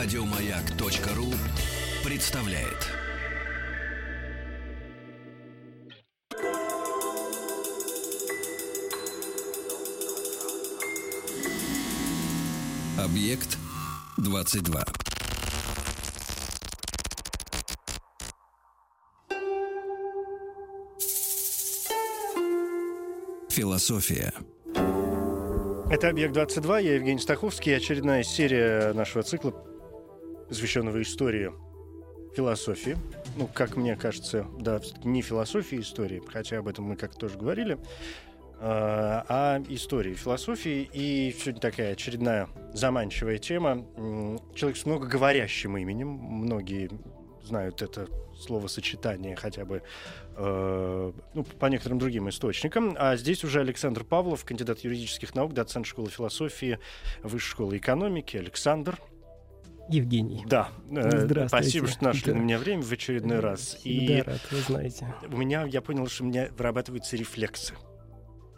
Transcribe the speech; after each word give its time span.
Радиомаяк.ру 0.00 1.26
представляет. 2.08 2.86
Объект 12.96 13.58
22. 14.18 14.84
Философия. 23.50 24.32
Это 25.90 26.10
«Объект-22», 26.10 26.82
я 26.84 26.94
Евгений 26.94 27.18
Стаховский. 27.18 27.74
Очередная 27.76 28.22
серия 28.22 28.92
нашего 28.92 29.22
цикла, 29.24 29.52
посвященного 30.48 31.02
истории 31.02 31.52
философии. 32.34 32.96
Ну, 33.36 33.48
как 33.52 33.76
мне 33.76 33.96
кажется, 33.96 34.46
да, 34.58 34.80
не 35.04 35.22
философии 35.22 35.80
истории, 35.80 36.22
хотя 36.26 36.58
об 36.58 36.68
этом 36.68 36.84
мы 36.84 36.96
как-то 36.96 37.18
тоже 37.18 37.38
говорили, 37.38 37.78
а, 38.60 39.24
а 39.28 39.62
истории 39.68 40.14
философии. 40.14 40.88
И 40.92 41.34
сегодня 41.38 41.60
такая 41.60 41.92
очередная 41.92 42.48
заманчивая 42.74 43.38
тема. 43.38 43.86
Человек 44.54 44.76
с 44.78 44.86
многоговорящим 44.86 45.76
именем. 45.76 46.08
Многие 46.08 46.90
знают 47.44 47.82
это 47.82 48.08
словосочетание 48.38 49.34
хотя 49.34 49.64
бы 49.64 49.82
э, 50.36 51.12
ну, 51.34 51.44
по 51.44 51.66
некоторым 51.66 51.98
другим 51.98 52.28
источникам. 52.28 52.94
А 52.98 53.16
здесь 53.16 53.42
уже 53.42 53.60
Александр 53.60 54.04
Павлов, 54.04 54.44
кандидат 54.44 54.80
юридических 54.80 55.34
наук, 55.34 55.54
доцент 55.54 55.86
школы 55.86 56.10
философии, 56.10 56.78
высшей 57.22 57.50
школы 57.50 57.76
экономики. 57.78 58.36
Александр. 58.36 58.98
Евгений. 59.88 60.44
Да. 60.46 60.68
Э, 60.90 61.48
спасибо, 61.48 61.86
что 61.86 62.04
нашли 62.04 62.32
да. 62.32 62.38
на 62.38 62.42
меня 62.42 62.58
время 62.58 62.82
в 62.82 62.92
очередной 62.92 63.40
раз. 63.40 63.78
И 63.84 64.22
да, 64.24 64.32
рад, 64.32 64.40
вы 64.50 64.58
знаете. 64.58 65.14
У 65.30 65.36
меня, 65.36 65.64
я 65.64 65.80
понял, 65.80 66.06
что 66.08 66.24
у 66.24 66.26
меня 66.26 66.48
вырабатываются 66.56 67.16
рефлексы. 67.16 67.74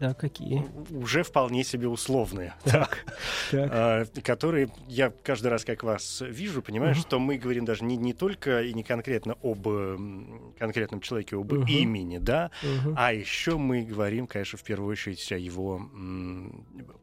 Да, 0.01 0.15
какие? 0.15 0.65
Уже 0.91 1.23
вполне 1.23 1.63
себе 1.63 1.87
условные. 1.87 2.55
Так, 2.65 3.05
так. 3.51 3.71
А, 3.71 4.05
которые 4.25 4.73
я 4.89 5.13
каждый 5.23 5.49
раз, 5.49 5.67
как 5.67 5.83
вас 5.83 6.23
вижу, 6.27 6.63
понимаю, 6.63 6.95
uh-huh. 6.95 7.01
что 7.01 7.19
мы 7.19 7.37
говорим 7.37 7.67
даже 7.67 7.85
не, 7.85 7.99
не 7.99 8.15
только 8.15 8.63
и 8.63 8.73
не 8.73 8.83
конкретно 8.83 9.37
об 9.43 9.63
конкретном 10.59 11.03
человеке, 11.03 11.37
об 11.37 11.53
uh-huh. 11.53 11.69
имени, 11.69 12.17
да, 12.17 12.51
uh-huh. 12.63 12.95
а 12.97 13.13
еще 13.13 13.59
мы 13.59 13.83
говорим, 13.83 14.27
конечно, 14.27 14.59
в 14.59 14.63
первую 14.63 14.91
очередь 14.91 15.31
о 15.33 15.37
его 15.37 15.83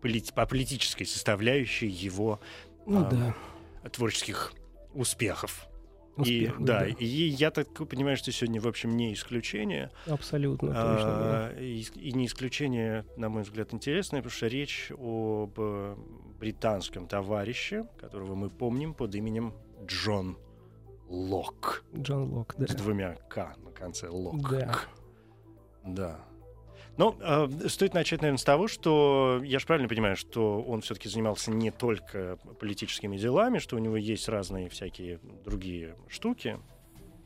полит, 0.01 0.31
о 0.35 0.47
политической 0.47 1.05
составляющей 1.05 1.87
его 1.87 2.39
ну, 2.87 3.01
а, 3.01 3.09
да. 3.09 3.35
Творческих 3.89 4.53
успехов. 4.93 5.67
Успех, 6.15 6.59
и, 6.59 6.63
да, 6.63 6.79
да, 6.79 6.87
и 6.87 7.05
я 7.05 7.51
так 7.51 7.71
понимаю, 7.87 8.17
что 8.17 8.31
сегодня, 8.31 8.59
в 8.59 8.67
общем, 8.67 8.97
не 8.97 9.13
исключение. 9.13 9.91
Абсолютно, 10.07 10.71
а, 10.73 10.95
точно. 10.95 11.09
Да. 11.19 11.61
И, 11.61 11.81
и 12.09 12.11
не 12.11 12.25
исключение, 12.25 13.05
на 13.17 13.29
мой 13.29 13.43
взгляд, 13.43 13.71
интересное, 13.71 14.21
потому 14.21 14.31
что 14.31 14.47
речь 14.47 14.91
об 14.97 15.59
британском 16.39 17.07
товарище, 17.07 17.87
которого 17.99 18.33
мы 18.33 18.49
помним 18.49 18.95
под 18.95 19.13
именем 19.13 19.53
Джон 19.85 20.39
Лок. 21.07 21.83
Джон 21.95 22.33
Лок, 22.33 22.55
да. 22.57 22.67
С 22.67 22.75
двумя 22.75 23.13
К 23.29 23.55
на 23.57 23.71
конце 23.71 24.09
Лок. 24.09 24.49
Да. 24.49 24.79
Да. 25.85 26.26
Ну, 26.97 27.15
э, 27.19 27.47
стоит 27.67 27.93
начать, 27.93 28.21
наверное, 28.21 28.39
с 28.39 28.43
того, 28.43 28.67
что 28.67 29.39
я 29.43 29.59
же 29.59 29.67
правильно 29.67 29.87
понимаю, 29.87 30.15
что 30.15 30.61
он 30.61 30.81
все-таки 30.81 31.09
занимался 31.09 31.51
не 31.51 31.69
только 31.69 32.37
политическими 32.59 33.17
делами, 33.17 33.59
что 33.59 33.75
у 33.75 33.79
него 33.79 33.97
есть 33.97 34.27
разные 34.27 34.67
всякие 34.69 35.19
другие 35.45 35.95
штуки. 36.07 36.57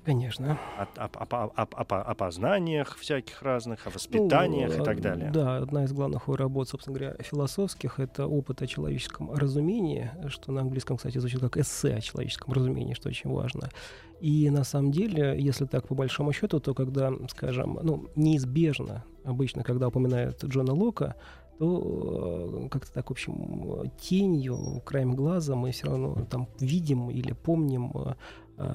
Конечно. 0.04 0.60
О, 0.78 0.88
о, 0.96 1.10
о, 1.14 1.52
о, 1.56 1.64
о, 1.64 2.02
о 2.02 2.16
познаниях 2.16 2.98
всяких 2.98 3.42
разных, 3.44 3.86
о 3.86 3.92
воспитаниях 3.92 4.76
ну, 4.76 4.82
и 4.82 4.86
так 4.86 5.00
далее. 5.00 5.30
Да, 5.32 5.58
одна 5.58 5.84
из 5.84 5.94
главных 5.94 6.24
его 6.24 6.36
работ, 6.36 6.70
собственно 6.70 6.98
говоря, 6.98 7.16
философских, 7.20 8.00
это 8.00 8.26
опыт 8.26 8.64
о 8.64 8.68
человеческом 8.68 9.32
разумении, 9.32 10.10
что 10.28 10.52
на 10.52 10.62
английском, 10.62 10.98
кстати, 10.98 11.20
звучит 11.20 11.40
как 11.42 11.58
эссе 11.58 11.94
о 11.94 12.02
человеческом 12.02 12.54
разумении, 12.54 12.96
что 12.96 13.10
очень 13.10 13.32
важно. 13.32 13.70
И 14.20 14.50
на 14.50 14.64
самом 14.64 14.92
деле, 14.92 15.36
если 15.40 15.66
так 15.66 15.88
по 15.88 15.94
большому 15.94 16.32
счету, 16.34 16.60
то 16.60 16.74
когда, 16.74 17.12
скажем, 17.30 17.80
ну, 17.84 18.10
неизбежно 18.16 19.04
обычно, 19.24 19.64
когда 19.64 19.88
упоминают 19.88 20.44
Джона 20.44 20.74
Лока, 20.74 21.16
то 21.60 22.64
э, 22.66 22.70
как-то 22.70 22.92
так, 22.92 23.10
в 23.10 23.12
общем, 23.12 23.92
тенью, 24.00 24.82
краем 24.84 25.16
глаза 25.16 25.56
мы 25.56 25.72
все 25.72 25.88
равно 25.88 26.26
там 26.28 26.48
видим 26.60 27.12
или 27.12 27.34
помним 27.34 27.92
э, 27.94 28.16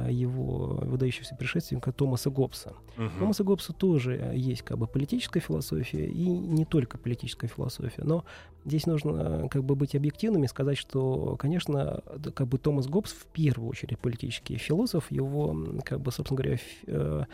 его 0.08 0.78
выдающегося 0.82 1.34
предшественника 1.36 1.92
Томаса 1.92 2.30
Гоббса. 2.30 2.74
Угу. 2.96 3.10
Томаса 3.18 3.44
Гоббса 3.44 3.72
тоже 3.72 4.32
есть 4.34 4.62
как 4.62 4.78
бы 4.78 4.86
политическая 4.86 5.40
философия 5.40 6.06
и 6.06 6.26
не 6.28 6.64
только 6.64 6.98
политическая 6.98 7.48
философия, 7.48 8.02
но 8.04 8.24
здесь 8.64 8.86
нужно 8.86 9.48
как 9.48 9.64
бы 9.64 9.76
быть 9.76 9.94
объективными 9.94 10.46
и 10.46 10.48
сказать, 10.48 10.78
что, 10.78 11.36
конечно, 11.36 12.02
как 12.34 12.48
бы 12.48 12.58
Томас 12.58 12.86
Гоббс 12.86 13.12
в 13.12 13.26
первую 13.26 13.70
очередь 13.70 13.98
политический 13.98 14.56
философ, 14.56 15.10
его 15.10 15.56
как 15.84 16.00
бы, 16.00 16.12
собственно 16.12 16.40
говоря, 16.40 16.58
э, 16.86 17.24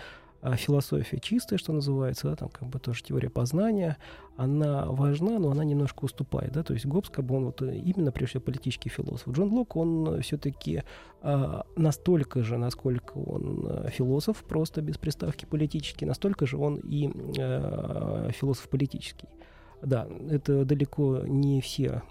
а 0.43 0.57
философия 0.57 1.21
чистая, 1.21 1.57
что 1.57 1.73
называется, 1.73 2.29
да, 2.29 2.37
там 2.37 2.49
как 2.49 2.69
бы 2.69 2.81
тоже 2.81 3.05
теория 3.05 3.31
познания, 3.31 3.97
она 4.37 4.87
важна, 4.87 5.39
но 5.39 5.53
она 5.53 5.65
немножко 5.65 6.05
уступает, 6.05 6.53
да, 6.53 6.65
то 6.65 6.75
есть 6.75 6.85
Гоббс, 6.85 7.11
как 7.11 7.25
бы 7.25 7.37
он 7.37 7.45
вот 7.47 7.63
именно, 7.63 8.11
прежде 8.11 8.31
всего, 8.31 8.43
политический 8.43 8.89
философ. 8.89 9.29
Джон 9.33 9.53
Лок, 9.53 9.77
он 9.77 10.21
все-таки 10.21 10.83
а, 11.21 11.65
настолько 11.77 12.43
же, 12.43 12.59
насколько 12.59 13.19
он 13.19 13.67
а, 13.69 13.91
философ, 13.91 14.43
просто 14.43 14.83
без 14.83 14.99
приставки 14.99 15.45
политический, 15.45 16.07
настолько 16.07 16.45
же 16.45 16.57
он 16.57 16.77
и 16.79 17.09
а, 17.39 18.31
философ 18.33 18.69
политический. 18.69 19.29
Да, 19.83 20.07
это 20.31 20.65
далеко 20.65 21.23
не 21.27 21.61
все 21.61 22.03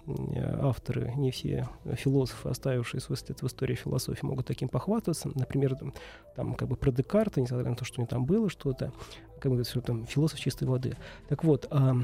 авторы, 0.60 1.14
не 1.16 1.30
все 1.30 1.70
философы, 1.94 2.50
оставившие 2.50 3.00
свой 3.00 3.16
след 3.16 3.40
в 3.40 3.46
истории 3.46 3.74
философии, 3.74 4.26
могут 4.26 4.46
таким 4.46 4.68
похвастаться. 4.68 5.30
Например, 5.34 5.74
там, 5.74 5.94
там 6.36 6.54
как 6.54 6.68
бы 6.68 6.76
про 6.76 6.92
Декарта, 6.92 7.40
несмотря 7.40 7.70
на 7.70 7.76
то, 7.76 7.86
что 7.86 8.00
у 8.00 8.02
него 8.02 8.08
там 8.08 8.26
было 8.26 8.50
что-то, 8.50 8.92
как 9.40 9.52
бы 9.52 9.64
что 9.64 9.80
там 9.80 10.06
философ 10.06 10.38
чистой 10.38 10.68
воды. 10.68 10.96
Так 11.30 11.44
вот, 11.44 11.66
а, 11.70 11.96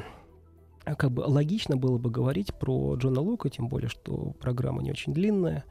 как 0.84 1.10
бы 1.10 1.20
логично 1.20 1.76
было 1.76 1.98
бы 1.98 2.10
говорить 2.10 2.54
про 2.54 2.94
Джона 2.94 3.20
Лока, 3.20 3.50
тем 3.50 3.68
более, 3.68 3.90
что 3.90 4.32
программа 4.40 4.82
не 4.82 4.90
очень 4.90 5.12
длинная, 5.12 5.64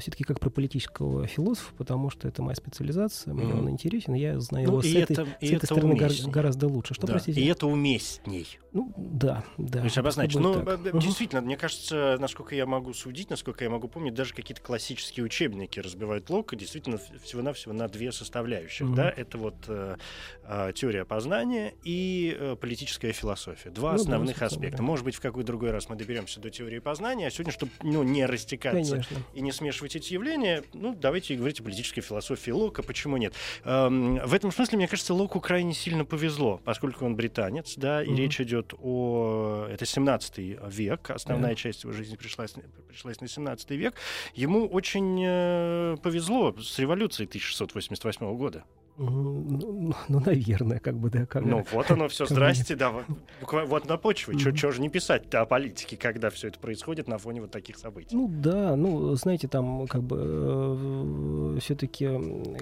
все-таки 0.00 0.24
как 0.24 0.40
про 0.40 0.50
политического 0.50 1.26
философа, 1.26 1.72
потому 1.76 2.10
что 2.10 2.28
это 2.28 2.42
моя 2.42 2.56
специализация, 2.56 3.34
мне 3.34 3.52
mm. 3.52 3.58
он 3.58 3.70
интересен, 3.70 4.14
я 4.14 4.38
знаю 4.40 4.66
ну, 4.66 4.72
его 4.72 4.82
с 4.82 4.94
этой, 4.94 5.12
это, 5.12 5.26
с 5.40 5.50
этой 5.50 5.66
стороны 5.66 5.94
уместней. 5.94 6.30
гораздо 6.30 6.68
лучше. 6.68 6.94
Что, 6.94 7.06
да. 7.06 7.14
простите? 7.14 7.40
И 7.40 7.46
это 7.46 7.66
уместней. 7.66 8.58
Ну, 8.72 8.92
да, 8.96 9.44
да. 9.56 9.78
То 9.78 9.84
есть 9.84 9.98
обозначить. 9.98 10.38
Ну, 10.38 10.62
так. 10.62 10.98
действительно, 10.98 11.40
мне 11.40 11.56
кажется, 11.56 12.16
насколько 12.20 12.54
я 12.54 12.66
могу 12.66 12.92
судить, 12.92 13.30
насколько 13.30 13.64
я 13.64 13.70
могу 13.70 13.88
помнить, 13.88 14.14
даже 14.14 14.34
какие-то 14.34 14.62
классические 14.62 15.24
учебники 15.24 15.80
разбивают 15.80 16.28
Лока 16.30 16.54
действительно 16.54 16.98
всего-навсего 17.22 17.72
на 17.72 17.88
две 17.88 18.12
составляющих. 18.12 18.86
Mm-hmm. 18.86 18.94
Да? 18.94 19.10
Это 19.10 19.38
вот 19.38 19.54
э, 19.68 19.96
э, 20.44 20.72
теория 20.74 21.04
познания 21.04 21.74
и 21.82 22.36
э, 22.38 22.56
политическая 22.60 23.12
философия. 23.12 23.70
Два 23.70 23.92
ну, 23.92 24.00
основных 24.00 24.38
да, 24.38 24.46
аспекта. 24.46 24.78
Да. 24.78 24.82
Может 24.82 25.04
быть, 25.04 25.14
в 25.14 25.20
какой 25.20 25.44
другой 25.44 25.70
раз 25.70 25.88
мы 25.88 25.96
доберемся 25.96 26.40
до 26.40 26.50
теории 26.50 26.78
познания, 26.78 27.26
а 27.26 27.30
сегодня, 27.30 27.52
чтобы 27.52 27.72
ну, 27.82 28.02
не 28.02 28.26
растекаться 28.26 28.90
Конечно. 28.92 29.16
и 29.34 29.40
не 29.40 29.52
смешивать 29.68 29.96
эти 29.96 30.14
явления, 30.14 30.64
ну, 30.72 30.94
давайте 30.94 31.34
говорить 31.34 31.60
о 31.60 31.62
политической 31.62 32.00
философии 32.00 32.50
Лока, 32.50 32.82
почему 32.82 33.16
нет. 33.16 33.34
Эм, 33.64 34.16
в 34.16 34.32
этом 34.32 34.50
смысле, 34.50 34.78
мне 34.78 34.88
кажется, 34.88 35.12
Локу 35.12 35.40
крайне 35.40 35.74
сильно 35.74 36.04
повезло, 36.04 36.60
поскольку 36.64 37.04
он 37.04 37.16
британец, 37.16 37.74
да, 37.76 38.02
и 38.02 38.08
mm-hmm. 38.08 38.16
речь 38.16 38.40
идет 38.40 38.72
о... 38.80 39.66
Это 39.70 39.84
17 39.84 40.38
век, 40.38 41.10
основная 41.10 41.52
mm-hmm. 41.52 41.56
часть 41.56 41.84
его 41.84 41.92
жизни 41.92 42.16
пришлась, 42.16 42.54
пришлась 42.88 43.20
на 43.20 43.28
17 43.28 43.70
век. 43.72 43.94
Ему 44.34 44.66
очень 44.66 45.22
э, 45.22 45.96
повезло 46.02 46.54
с 46.58 46.78
революцией 46.78 47.26
1688 47.26 48.36
года. 48.36 48.64
Ну, 48.98 49.94
ну, 50.08 50.20
наверное, 50.20 50.80
как 50.80 50.98
бы, 50.98 51.08
да. 51.08 51.24
Как, 51.26 51.44
ну, 51.44 51.64
вот 51.72 51.90
оно 51.90 52.08
все, 52.08 52.26
здрасте, 52.26 52.74
да. 52.74 52.92
Вот 53.40 53.88
на 53.88 53.96
почве. 53.96 54.34
Mm-hmm. 54.34 54.56
Чего 54.56 54.72
же 54.72 54.80
не 54.80 54.88
писать 54.88 55.32
о 55.34 55.46
политике, 55.46 55.96
когда 55.96 56.30
все 56.30 56.48
это 56.48 56.58
происходит 56.58 57.06
на 57.06 57.18
фоне 57.18 57.42
вот 57.42 57.52
таких 57.52 57.76
событий? 57.76 58.16
Ну, 58.16 58.28
да, 58.28 58.74
ну, 58.74 59.14
знаете, 59.14 59.46
там, 59.46 59.86
как 59.86 60.02
бы, 60.02 60.16
э, 60.20 61.58
все-таки, 61.60 62.08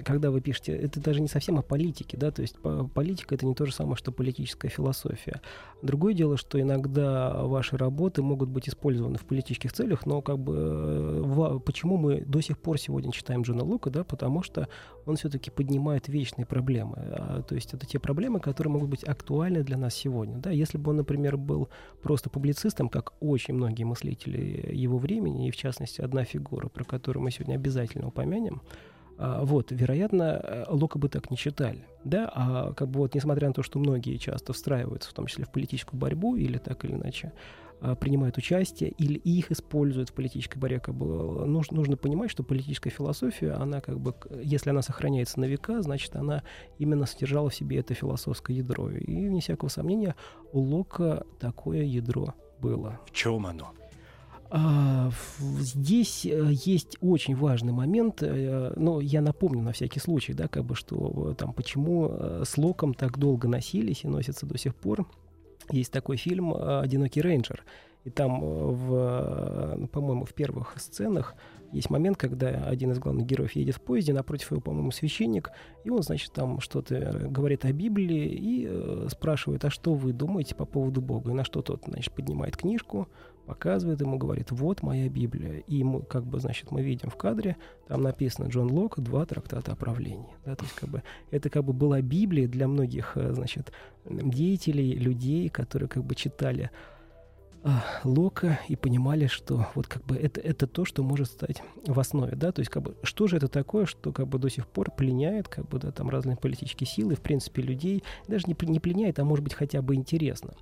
когда 0.05 0.29
вы 0.29 0.41
пишете, 0.41 0.75
это 0.75 0.99
даже 0.99 1.21
не 1.21 1.27
совсем 1.27 1.57
о 1.57 1.63
политике, 1.63 2.17
да, 2.17 2.29
то 2.29 2.43
есть 2.43 2.55
политика— 2.93 3.33
это 3.35 3.45
не 3.47 3.55
то 3.55 3.65
же 3.65 3.73
самое, 3.73 3.95
что 3.95 4.11
политическая 4.11 4.69
философия. 4.69 5.41
Другое 5.81 6.13
дело, 6.13 6.37
что 6.37 6.61
иногда 6.61 7.33
ваши 7.43 7.77
работы 7.77 8.21
могут 8.21 8.49
быть 8.49 8.69
использованы 8.69 9.17
в 9.17 9.25
политических 9.25 9.73
целях, 9.73 10.05
но, 10.05 10.21
как 10.21 10.37
бы, 10.37 10.55
э, 10.55 11.59
почему 11.65 11.97
мы 11.97 12.21
до 12.21 12.41
сих 12.41 12.59
пор 12.59 12.77
сегодня 12.79 13.11
читаем 13.11 13.41
Джона 13.41 13.63
Лука, 13.63 13.89
да, 13.89 14.03
потому 14.03 14.43
что 14.43 14.67
он 15.05 15.15
все-таки 15.15 15.49
поднимает 15.49 16.07
вещь 16.07 16.26
античные 16.27 16.45
проблемы. 16.45 16.95
А, 16.97 17.41
то 17.41 17.55
есть 17.55 17.73
это 17.73 17.85
те 17.85 17.99
проблемы, 17.99 18.39
которые 18.39 18.71
могут 18.71 18.89
быть 18.89 19.03
актуальны 19.03 19.63
для 19.63 19.77
нас 19.77 19.95
сегодня. 19.95 20.37
Да? 20.37 20.51
Если 20.51 20.77
бы 20.77 20.91
он, 20.91 20.97
например, 20.97 21.37
был 21.37 21.69
просто 22.01 22.29
публицистом, 22.29 22.89
как 22.89 23.13
очень 23.19 23.53
многие 23.53 23.83
мыслители 23.83 24.69
его 24.73 24.97
времени, 24.97 25.47
и 25.47 25.51
в 25.51 25.55
частности 25.55 26.01
одна 26.01 26.23
фигура, 26.23 26.67
про 26.67 26.83
которую 26.83 27.23
мы 27.23 27.31
сегодня 27.31 27.55
обязательно 27.55 28.07
упомянем, 28.07 28.61
а, 29.19 29.43
вот, 29.43 29.71
вероятно, 29.71 30.39
э, 30.43 30.65
Лока 30.69 30.99
бы 30.99 31.09
так 31.09 31.31
не 31.31 31.37
читали, 31.37 31.83
да, 32.03 32.31
а 32.35 32.73
как 32.73 32.89
бы 32.89 32.99
вот, 32.99 33.15
несмотря 33.15 33.47
на 33.47 33.53
то, 33.53 33.63
что 33.63 33.79
многие 33.79 34.17
часто 34.17 34.53
встраиваются, 34.53 35.09
в 35.09 35.13
том 35.13 35.25
числе 35.25 35.45
в 35.45 35.49
политическую 35.49 35.99
борьбу 35.99 36.35
или 36.35 36.59
так 36.59 36.85
или 36.85 36.93
иначе, 36.93 37.31
принимают 37.99 38.37
участие 38.37 38.89
или 38.91 39.19
их 39.19 39.51
используют 39.51 40.09
в 40.09 40.13
политической 40.13 40.57
борьбе, 40.57 40.79
как 40.79 40.95
бы 40.95 41.45
нужно, 41.45 41.77
нужно 41.77 41.97
понимать, 41.97 42.31
что 42.31 42.43
политическая 42.43 42.89
философия, 42.89 43.51
она 43.51 43.81
как 43.81 43.99
бы, 43.99 44.15
если 44.43 44.69
она 44.69 44.81
сохраняется 44.81 45.39
на 45.39 45.45
века, 45.45 45.81
значит, 45.81 46.15
она 46.15 46.43
именно 46.79 47.05
содержала 47.05 47.49
в 47.49 47.55
себе 47.55 47.77
это 47.77 47.93
философское 47.93 48.55
ядро. 48.55 48.89
И, 48.89 49.27
вне 49.27 49.41
всякого 49.41 49.69
сомнения, 49.69 50.15
у 50.51 50.59
Лока 50.59 51.25
такое 51.39 51.83
ядро 51.83 52.33
было. 52.59 52.99
В 53.05 53.11
чем 53.11 53.45
оно? 53.45 53.73
А, 54.49 55.11
здесь 55.59 56.25
э, 56.25 56.51
есть 56.51 56.97
очень 57.01 57.35
важный 57.35 57.73
момент, 57.73 58.23
э, 58.23 58.73
но 58.77 59.01
я 59.01 59.21
напомню 59.21 59.61
на 59.61 59.73
всякий 59.73 59.99
случай, 59.99 60.33
да, 60.33 60.47
как 60.47 60.63
бы, 60.63 60.73
что 60.73 61.31
э, 61.31 61.35
там 61.35 61.51
почему 61.51 62.09
с 62.45 62.57
Локом 62.57 62.93
так 62.93 63.17
долго 63.17 63.47
носились 63.47 64.05
и 64.05 64.07
носятся 64.07 64.45
до 64.45 64.57
сих 64.57 64.73
пор. 64.73 65.05
Есть 65.71 65.91
такой 65.91 66.17
фильм 66.17 66.53
«Одинокий 66.55 67.21
рейнджер», 67.21 67.63
и 68.07 68.09
там, 68.09 68.39
в, 68.39 69.87
по-моему, 69.91 70.23
в 70.23 70.33
первых 70.33 70.79
сценах 70.79 71.35
есть 71.73 71.89
момент, 71.89 72.15
когда 72.15 72.47
один 72.47 72.91
из 72.91 72.99
главных 72.99 73.25
героев 73.25 73.51
едет 73.51 73.75
в 73.75 73.81
поезде, 73.81 74.13
напротив 74.13 74.51
его, 74.51 74.61
по-моему, 74.61 74.91
священник, 74.91 75.51
и 75.83 75.89
он, 75.89 76.01
значит, 76.01 76.31
там 76.31 76.61
что-то 76.61 77.27
говорит 77.29 77.65
о 77.65 77.73
Библии 77.73 78.27
и 78.27 78.65
э, 78.69 79.07
спрашивает, 79.11 79.65
а 79.65 79.69
что 79.69 79.93
вы 79.93 80.13
думаете 80.13 80.55
по 80.55 80.63
поводу 80.63 81.01
Бога? 81.01 81.31
И 81.31 81.33
на 81.33 81.43
что 81.43 81.61
тот, 81.61 81.83
значит, 81.85 82.13
поднимает 82.13 82.55
книжку, 82.55 83.09
показывает 83.45 83.99
ему, 83.99 84.17
говорит, 84.17 84.51
вот 84.51 84.83
моя 84.83 85.09
Библия. 85.09 85.59
И 85.67 85.83
мы, 85.83 86.01
как 86.03 86.25
бы, 86.25 86.39
значит, 86.39 86.71
мы 86.71 86.81
видим 86.81 87.09
в 87.09 87.17
кадре, 87.17 87.57
там 87.89 88.03
написано 88.03 88.47
Джон 88.47 88.71
Лок, 88.71 89.01
два 89.01 89.25
трактата 89.25 89.73
о 89.73 89.75
правлении. 89.75 90.33
Да, 90.45 90.55
то 90.55 90.63
есть, 90.63 90.75
как 90.75 90.87
бы, 90.87 91.03
это 91.31 91.49
как 91.49 91.65
бы 91.65 91.73
была 91.73 91.99
Библия 91.99 92.47
для 92.47 92.69
многих, 92.69 93.17
э, 93.17 93.33
значит, 93.33 93.73
деятелей, 94.05 94.93
людей, 94.93 95.49
которые 95.49 95.89
как 95.89 96.05
бы 96.05 96.15
читали 96.15 96.71
Лока 98.03 98.59
и 98.67 98.75
понимали, 98.75 99.27
что 99.27 99.67
вот 99.75 99.87
как 99.87 100.05
бы 100.05 100.15
это, 100.15 100.39
это 100.39 100.67
то, 100.67 100.85
что 100.85 101.03
может 101.03 101.27
стать 101.27 101.61
в 101.85 101.99
основе, 101.99 102.35
да, 102.35 102.51
то 102.51 102.61
есть 102.61 102.71
как 102.71 102.83
бы 102.83 102.95
что 103.03 103.27
же 103.27 103.37
это 103.37 103.47
такое, 103.47 103.85
что 103.85 104.11
как 104.11 104.27
бы 104.27 104.39
до 104.39 104.49
сих 104.49 104.67
пор 104.67 104.91
пленяет, 104.91 105.47
как 105.47 105.67
бы, 105.67 105.79
да, 105.79 105.91
там 105.91 106.09
разные 106.09 106.37
политические 106.37 106.87
силы, 106.87 107.15
в 107.15 107.21
принципе, 107.21 107.61
людей, 107.61 108.03
даже 108.27 108.45
не, 108.47 108.55
не 108.69 108.79
пленяет, 108.79 109.19
а 109.19 109.25
может 109.25 109.43
быть 109.43 109.53
хотя 109.53 109.81
бы 109.81 109.95
интересно. 109.95 110.53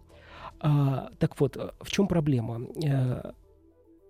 А, 0.60 1.10
так 1.20 1.40
вот, 1.40 1.58
в 1.82 1.92
чем 1.92 2.08
проблема? 2.08 2.62
Э, 2.84 3.32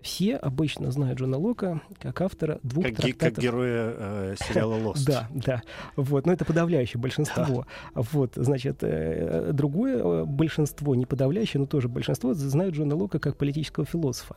все 0.06 0.36
обычно 0.36 0.92
знают 0.92 1.20
Джона 1.20 1.38
Лока 1.38 1.82
как 2.00 2.22
автора 2.22 2.60
двух 2.62 2.86
как, 2.86 2.98
трактатов. 2.98 3.36
Как 3.36 3.44
героя 3.44 3.94
э, 3.98 4.36
сериала 4.38 4.76
«Лост». 4.76 5.04
Да, 5.16 5.28
да. 5.34 5.64
Вот, 5.96 6.28
но 6.28 6.32
это 6.32 6.46
подавляющее 6.46 7.02
большинство. 7.02 7.66
Вот, 7.96 8.34
значит, 8.36 8.78
э, 8.82 9.50
другое 9.52 9.98
э, 9.98 10.26
большинство, 10.26 10.94
не 10.94 11.08
подавляющее, 11.08 11.60
но 11.60 11.66
тоже 11.66 11.90
большинство, 11.90 12.36
знают 12.36 12.76
Джона 12.76 12.96
Лока 12.96 13.18
как 13.18 13.36
политического 13.36 13.86
философа. 13.88 14.36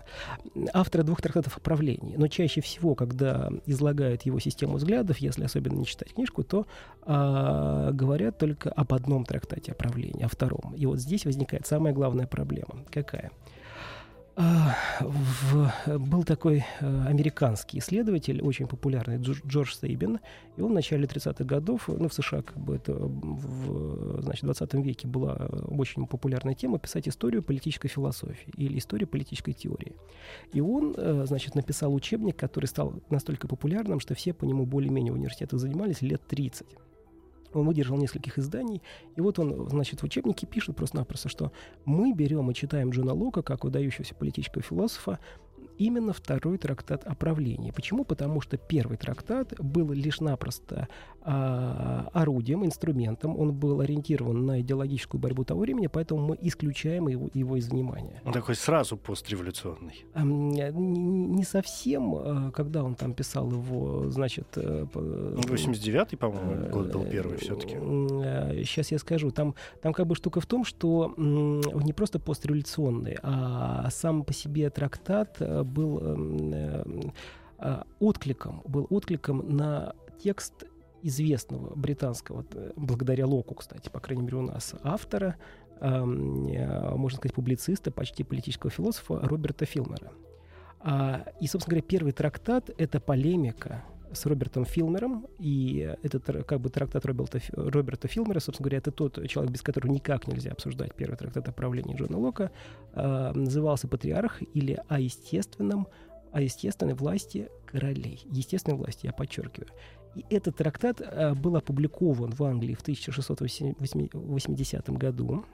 Автора 0.73 1.03
двух 1.03 1.21
трактатов 1.21 1.59
о 1.59 1.61
правлении. 1.61 2.17
Но 2.17 2.29
чаще 2.29 2.63
всего, 2.63 2.95
когда 2.95 3.51
излагают 3.67 4.23
его 4.23 4.39
систему 4.41 4.77
взглядов, 4.77 5.19
если 5.19 5.45
особенно 5.45 5.75
не 5.75 5.85
читать 5.85 6.15
книжку, 6.15 6.45
то 6.45 6.67
а, 7.03 7.93
говорят 7.93 8.39
только 8.39 8.71
об 8.71 8.95
одном 8.95 9.27
трактате 9.27 9.73
о 9.73 9.75
правлении, 9.75 10.25
о 10.25 10.29
втором. 10.29 10.75
И 10.75 10.87
вот 10.87 10.99
здесь 10.99 11.27
возникает 11.27 11.67
самая 11.67 11.93
главная 11.93 12.27
проблема. 12.27 12.85
Какая? 12.91 13.31
А, 14.41 14.77
в, 15.01 15.99
был 15.99 16.23
такой 16.23 16.65
э, 16.79 17.07
американский 17.09 17.81
исследователь, 17.81 18.41
очень 18.41 18.69
популярный, 18.69 19.17
Джордж 19.17 19.75
Сейбин, 19.75 20.21
и 20.57 20.61
он 20.61 20.71
в 20.71 20.75
начале 20.75 21.07
30-х 21.07 21.45
годов, 21.45 21.89
ну, 21.89 22.09
в 22.09 22.15
США, 22.15 22.43
как 22.43 22.57
бы 22.57 22.77
это 22.77 22.93
в 22.95 24.23
значит, 24.23 24.45
20 24.45 24.75
веке 24.75 25.09
была 25.09 25.35
очень 25.67 26.07
популярная 26.07 26.55
тема 26.55 26.79
писать 26.79 27.09
историю 27.09 27.43
политической 27.43 27.89
философии 27.89 28.53
или 28.57 28.79
историю 28.79 29.09
политической 29.09 29.55
теории. 29.55 29.97
И 30.53 30.61
он, 30.61 30.95
э, 30.97 31.25
значит, 31.27 31.57
написал 31.57 31.93
учебник, 31.93 32.37
который 32.37 32.67
стал 32.67 32.95
настолько 33.11 33.49
популярным, 33.49 33.99
что 33.99 34.15
все 34.15 34.33
по 34.33 34.45
нему 34.45 34.67
более-менее 34.67 35.13
в 35.13 35.17
университетах 35.17 35.59
занимались 35.59 36.01
лет 36.01 36.23
30. 36.29 36.65
Он 37.53 37.67
выдержал 37.67 37.97
нескольких 37.97 38.39
изданий, 38.39 38.83
и 39.17 39.21
вот 39.21 39.39
он, 39.39 39.69
значит, 39.69 40.01
в 40.01 40.05
учебнике 40.05 40.47
пишет 40.47 40.77
просто-напросто, 40.77 41.29
что 41.29 41.53
мы 41.85 42.13
берем 42.13 42.51
и 42.51 42.55
читаем 42.55 42.91
Джона 42.91 43.15
Лока 43.15 43.43
как 43.43 43.65
выдающегося 43.65 44.15
политического 44.15 44.63
философа, 44.63 45.19
именно 45.79 46.13
второй 46.13 46.59
трактат 46.59 47.05
о 47.05 47.15
правлении. 47.15 47.71
Почему? 47.71 48.05
Потому 48.05 48.41
что 48.41 48.57
первый 48.57 48.97
трактат 48.97 49.55
был 49.59 49.93
лишь-напросто 49.93 50.89
а, 51.31 52.09
орудием, 52.15 52.65
инструментом, 52.65 53.39
он 53.39 53.53
был 53.53 53.81
ориентирован 53.81 54.47
на 54.47 54.61
идеологическую 54.61 55.21
борьбу 55.21 55.45
того 55.45 55.61
времени, 55.61 55.87
поэтому 55.87 56.27
мы 56.27 56.39
исключаем 56.41 57.09
его, 57.09 57.29
его 57.35 57.57
из 57.57 57.69
внимания. 57.69 58.23
Он 58.25 58.33
такой 58.33 58.55
сразу 58.55 58.97
постреволюционный. 58.97 60.07
А, 60.15 60.23
не, 60.23 60.71
не 60.73 61.45
совсем, 61.45 62.15
а, 62.15 62.51
когда 62.53 62.83
он 62.83 62.95
там 62.95 63.13
писал 63.13 63.51
его, 63.51 64.09
значит... 64.11 64.47
89-й, 64.57 66.09
ну, 66.13 66.19
по-моему, 66.19 66.71
год 66.71 66.93
был 66.93 67.05
первый 67.05 67.37
все-таки. 67.37 67.75
Сейчас 68.65 68.91
я 68.91 68.99
скажу. 68.99 69.31
Там, 69.31 69.55
там 69.83 69.93
как 69.93 70.07
бы 70.07 70.15
штука 70.15 70.41
в 70.41 70.47
том, 70.47 70.65
что 70.65 71.13
не 71.19 71.93
просто 71.93 72.19
постреволюционный, 72.19 73.19
а 73.23 73.91
сам 73.91 74.25
по 74.25 74.33
себе 74.33 74.71
трактат 74.71 75.37
был 75.69 75.99
эм, 75.99 76.53
э, 76.53 76.85
э, 77.59 77.83
откликом, 78.01 78.63
был 78.65 78.87
откликом 78.91 79.57
на 79.57 79.95
текст 80.23 80.65
известного 81.03 81.75
британского, 81.75 82.45
э, 82.53 82.73
благодаря 82.77 83.27
Локу, 83.27 83.55
кстати, 83.55 83.89
по 83.89 84.01
крайней 84.01 84.23
мере 84.23 84.39
у 84.39 84.43
нас, 84.43 84.75
автора, 84.83 85.37
эм, 85.81 86.45
можно 86.99 87.19
сказать, 87.19 87.35
публициста, 87.35 87.91
почти 87.91 88.25
политического 88.25 88.71
философа 88.71 89.21
Роберта 89.21 89.65
Филмера. 89.65 90.13
А, 90.81 91.25
и, 91.41 91.47
собственно 91.47 91.77
говоря, 91.77 91.87
первый 91.89 92.13
трактат— 92.13 92.71
это 92.79 93.01
полемика 93.01 93.85
с 94.13 94.27
Робертом 94.27 94.65
Филмером, 94.65 95.27
и 95.39 95.95
этот 96.03 96.25
как 96.47 96.61
бы 96.61 96.71
трактат 96.71 97.05
Роберта, 97.07 97.41
Роберта 97.53 98.09
Филмера, 98.09 98.41
собственно 98.41 98.65
говоря, 98.65 98.79
это 98.79 98.91
тот 98.91 99.27
человек, 99.29 99.53
без 99.53 99.63
которого 99.63 99.91
никак 99.91 100.27
нельзя 100.27 100.53
обсуждать 100.53 100.95
первый 100.95 101.17
трактат 101.17 101.49
о 101.49 101.53
правлении 101.53 101.97
Джона 101.97 102.19
Лока, 102.19 102.51
э, 102.95 103.33
назывался 103.35 103.89
«Патриарх» 103.89 104.43
или 104.55 104.81
«О 104.89 105.01
естественном, 105.01 105.89
о 106.33 106.41
естественной 106.41 106.95
власти 106.95 107.49
королей». 107.67 108.23
Естественной 108.31 108.77
власти, 108.77 109.07
я 109.07 109.13
подчеркиваю. 109.13 109.69
И 110.15 110.25
этот 110.31 110.57
трактат 110.57 111.01
э, 111.01 111.35
был 111.35 111.57
опубликован 111.57 112.33
в 112.33 112.43
Англии 112.43 112.75
в 112.75 112.81
1680 112.81 114.91
году. 114.91 115.45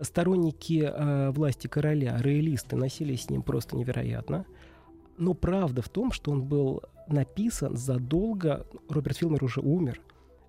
Сторонники 0.00 0.82
э, 0.82 1.30
власти 1.30 1.66
короля, 1.66 2.18
роялисты, 2.18 2.76
носились 2.76 3.24
с 3.24 3.30
ним 3.30 3.42
просто 3.42 3.76
невероятно. 3.76 4.44
Но 5.18 5.34
правда 5.34 5.82
в 5.82 5.88
том, 5.88 6.12
что 6.12 6.30
он 6.30 6.42
был 6.42 6.82
написан 7.08 7.76
задолго, 7.76 8.66
Роберт 8.88 9.16
Филмер 9.16 9.42
уже 9.44 9.60
умер, 9.60 10.00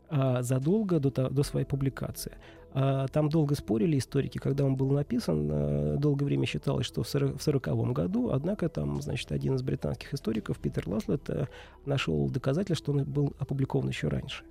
а, 0.10 0.42
задолго 0.42 1.00
до, 1.00 1.30
до 1.30 1.44
своей 1.44 1.66
публикации. 1.66 2.38
А, 2.74 3.08
там 3.08 3.30
долго 3.30 3.56
спорили 3.56 3.98
историки, 3.98 4.38
когда 4.38 4.64
он 4.66 4.76
был 4.76 4.92
написан. 4.92 5.50
А, 5.52 5.98
долгое 5.98 6.26
время 6.26 6.46
считалось, 6.46 6.86
что 6.86 7.04
в 7.04 7.08
1940 7.08 7.94
году, 7.94 8.30
однако 8.30 8.70
там, 8.70 9.02
значит, 9.02 9.32
один 9.32 9.56
из 9.56 9.64
британских 9.64 10.14
историков, 10.14 10.60
Питер 10.60 10.88
Ласлет, 10.88 11.30
э, 11.30 11.48
нашел 11.86 12.30
доказательство, 12.30 12.76
что 12.76 12.92
он 12.92 13.04
был 13.04 13.34
опубликован 13.40 13.90
еще 13.90 14.10
раньше. 14.10 14.44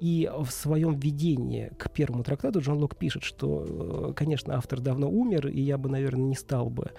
И 0.00 0.28
в 0.36 0.50
своем 0.50 0.98
введении 0.98 1.70
к 1.78 1.88
первому 1.90 2.24
трактату 2.24 2.60
Джон 2.60 2.78
Лок 2.78 2.96
пишет, 2.96 3.22
что, 3.22 4.10
э, 4.10 4.12
конечно, 4.14 4.56
автор 4.56 4.80
давно 4.80 5.08
умер, 5.08 5.46
и 5.46 5.60
я 5.60 5.78
бы, 5.78 5.88
наверное, 5.88 6.24
не 6.24 6.34
стал 6.34 6.68
бы 6.68 6.90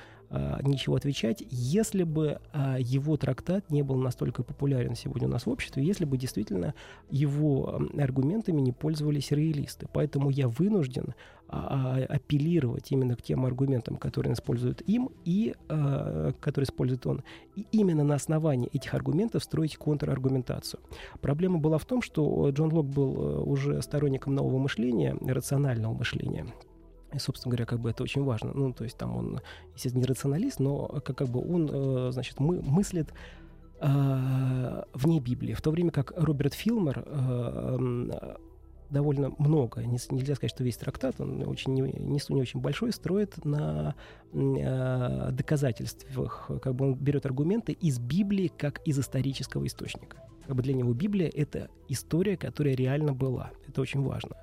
ничего 0.64 0.96
отвечать, 0.96 1.44
если 1.50 2.04
бы 2.04 2.40
а, 2.54 2.78
его 2.80 3.18
трактат 3.18 3.70
не 3.70 3.84
был 3.84 3.98
настолько 3.98 4.44
популярен 4.44 4.96
сегодня 4.96 5.28
у 5.28 5.32
нас 5.32 5.46
в 5.46 5.50
обществе, 5.50 5.84
если 5.84 6.06
бы 6.06 6.18
действительно 6.18 6.74
его 7.10 7.82
аргументами 7.98 8.62
не 8.62 8.72
пользовались 8.72 9.32
реалисты. 9.32 9.88
Поэтому 9.94 10.30
я 10.30 10.48
вынужден 10.48 11.14
а, 11.48 12.00
апеллировать 12.10 12.92
именно 12.92 13.16
к 13.16 13.22
тем 13.22 13.46
аргументам, 13.46 13.98
которые 13.98 14.34
используют 14.34 14.82
им 14.82 15.10
и 15.24 15.54
которые 16.40 16.66
использует 16.66 17.06
он. 17.06 17.24
И 17.56 17.66
именно 17.72 18.04
на 18.04 18.16
основании 18.16 18.70
этих 18.74 18.94
аргументов 18.94 19.44
строить 19.44 19.78
контраргументацию. 19.78 20.82
Проблема 21.22 21.60
была 21.60 21.78
в 21.78 21.86
том, 21.86 22.02
что 22.02 22.50
Джон 22.50 22.74
Лок 22.74 22.88
был 22.88 23.16
э, 23.16 23.44
уже 23.44 23.82
сторонником 23.82 24.36
нового 24.36 24.58
мышления, 24.58 25.16
рационального 25.22 25.94
мышления. 25.94 26.48
И, 27.14 27.20
собственно 27.20 27.52
говоря, 27.52 27.66
как 27.66 27.80
бы 27.80 27.90
это 27.90 28.04
очень 28.04 28.24
важно. 28.24 28.52
Ну, 28.54 28.74
то 28.74 28.84
есть 28.84 28.98
там 28.98 29.16
он, 29.16 29.42
естественно, 29.74 30.02
не 30.02 30.08
рационалист, 30.08 30.60
но 30.60 30.88
как, 30.88 31.18
как 31.18 31.30
бы 31.30 31.40
он, 31.42 31.70
э, 31.72 32.12
значит, 32.12 32.40
мы, 32.40 32.62
мыслит 32.62 33.14
э, 33.80 34.84
вне 34.94 35.20
Библии. 35.20 35.54
В 35.54 35.62
то 35.62 35.72
время 35.72 35.92
как 35.92 36.14
Роберт 36.16 36.54
Филмер 36.54 37.04
э, 37.06 38.36
довольно 38.90 39.34
много, 39.38 39.82
не, 39.82 39.98
нельзя 40.12 40.36
сказать, 40.36 40.52
что 40.52 40.64
весь 40.64 40.78
трактат, 40.78 41.20
он 41.20 41.42
очень, 41.48 41.74
не, 41.74 41.82
не 41.82 42.42
очень 42.42 42.60
большой, 42.60 42.94
строит 42.94 43.44
на 43.44 43.96
э, 44.32 45.30
доказательствах, 45.32 46.50
как 46.62 46.76
бы 46.76 46.86
он 46.86 46.96
берет 46.96 47.26
аргументы 47.26 47.74
из 47.74 48.00
Библии 48.00 48.52
как 48.56 48.82
из 48.88 49.00
исторического 49.00 49.66
источника. 49.66 50.18
Как 50.46 50.56
бы 50.56 50.62
для 50.62 50.74
него 50.74 50.94
Библия— 50.94 51.32
это 51.34 51.70
история, 51.88 52.36
которая 52.36 52.76
реально 52.76 53.14
была. 53.14 53.52
Это 53.68 53.82
очень 53.82 54.04
важно. 54.04 54.36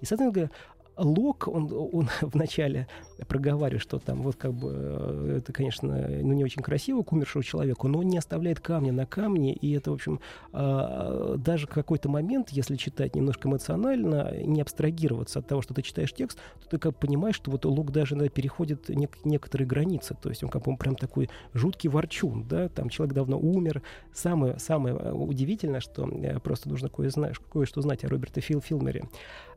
И, 0.00 0.04
соответственно, 0.04 0.50
Лок, 0.96 1.48
он, 1.48 1.70
он 1.72 2.08
вначале 2.20 2.86
проговаривает, 3.28 3.82
что 3.82 3.98
там 3.98 4.22
вот 4.22 4.36
как 4.36 4.52
бы 4.52 4.72
э, 4.74 5.36
это, 5.38 5.52
конечно, 5.52 6.08
ну, 6.08 6.32
не 6.32 6.44
очень 6.44 6.62
красиво 6.62 7.02
к 7.02 7.12
умершему 7.12 7.42
человеку, 7.42 7.88
но 7.88 8.00
он 8.00 8.08
не 8.08 8.18
оставляет 8.18 8.60
камня 8.60 8.92
на 8.92 9.06
камне, 9.06 9.52
и 9.54 9.72
это, 9.72 9.90
в 9.90 9.94
общем, 9.94 10.20
а, 10.52 11.36
даже 11.36 11.66
какой-то 11.66 12.08
момент, 12.08 12.50
если 12.50 12.76
читать 12.76 13.14
немножко 13.14 13.48
эмоционально, 13.48 14.32
не 14.42 14.60
абстрагироваться 14.60 15.38
от 15.38 15.46
того, 15.46 15.62
что 15.62 15.74
ты 15.74 15.82
читаешь 15.82 16.12
текст, 16.12 16.38
то 16.62 16.68
ты 16.70 16.78
как 16.78 16.96
понимаешь, 16.96 17.36
что 17.36 17.50
вот 17.50 17.64
Лок 17.64 17.92
даже 17.92 18.16
да, 18.16 18.28
переходит 18.28 18.90
нек- 18.90 19.18
некоторые 19.24 19.66
границы, 19.66 20.16
то 20.20 20.28
есть 20.28 20.42
он 20.42 20.50
как 20.50 20.64
бы 20.64 20.72
он 20.72 20.76
прям 20.76 20.96
такой 20.96 21.30
жуткий 21.52 21.88
ворчун, 21.88 22.46
да, 22.48 22.68
там 22.68 22.88
человек 22.88 23.14
давно 23.14 23.38
умер. 23.38 23.82
Самое, 24.12 24.58
самое 24.58 24.94
удивительное, 25.12 25.80
что 25.80 26.08
э, 26.08 26.38
просто 26.40 26.68
нужно 26.68 26.88
кое-что 26.88 27.32
кое 27.52 27.66
знать 27.74 28.04
о 28.04 28.08
Роберте 28.08 28.40
Фил 28.40 28.60
Филмере, 28.60 29.04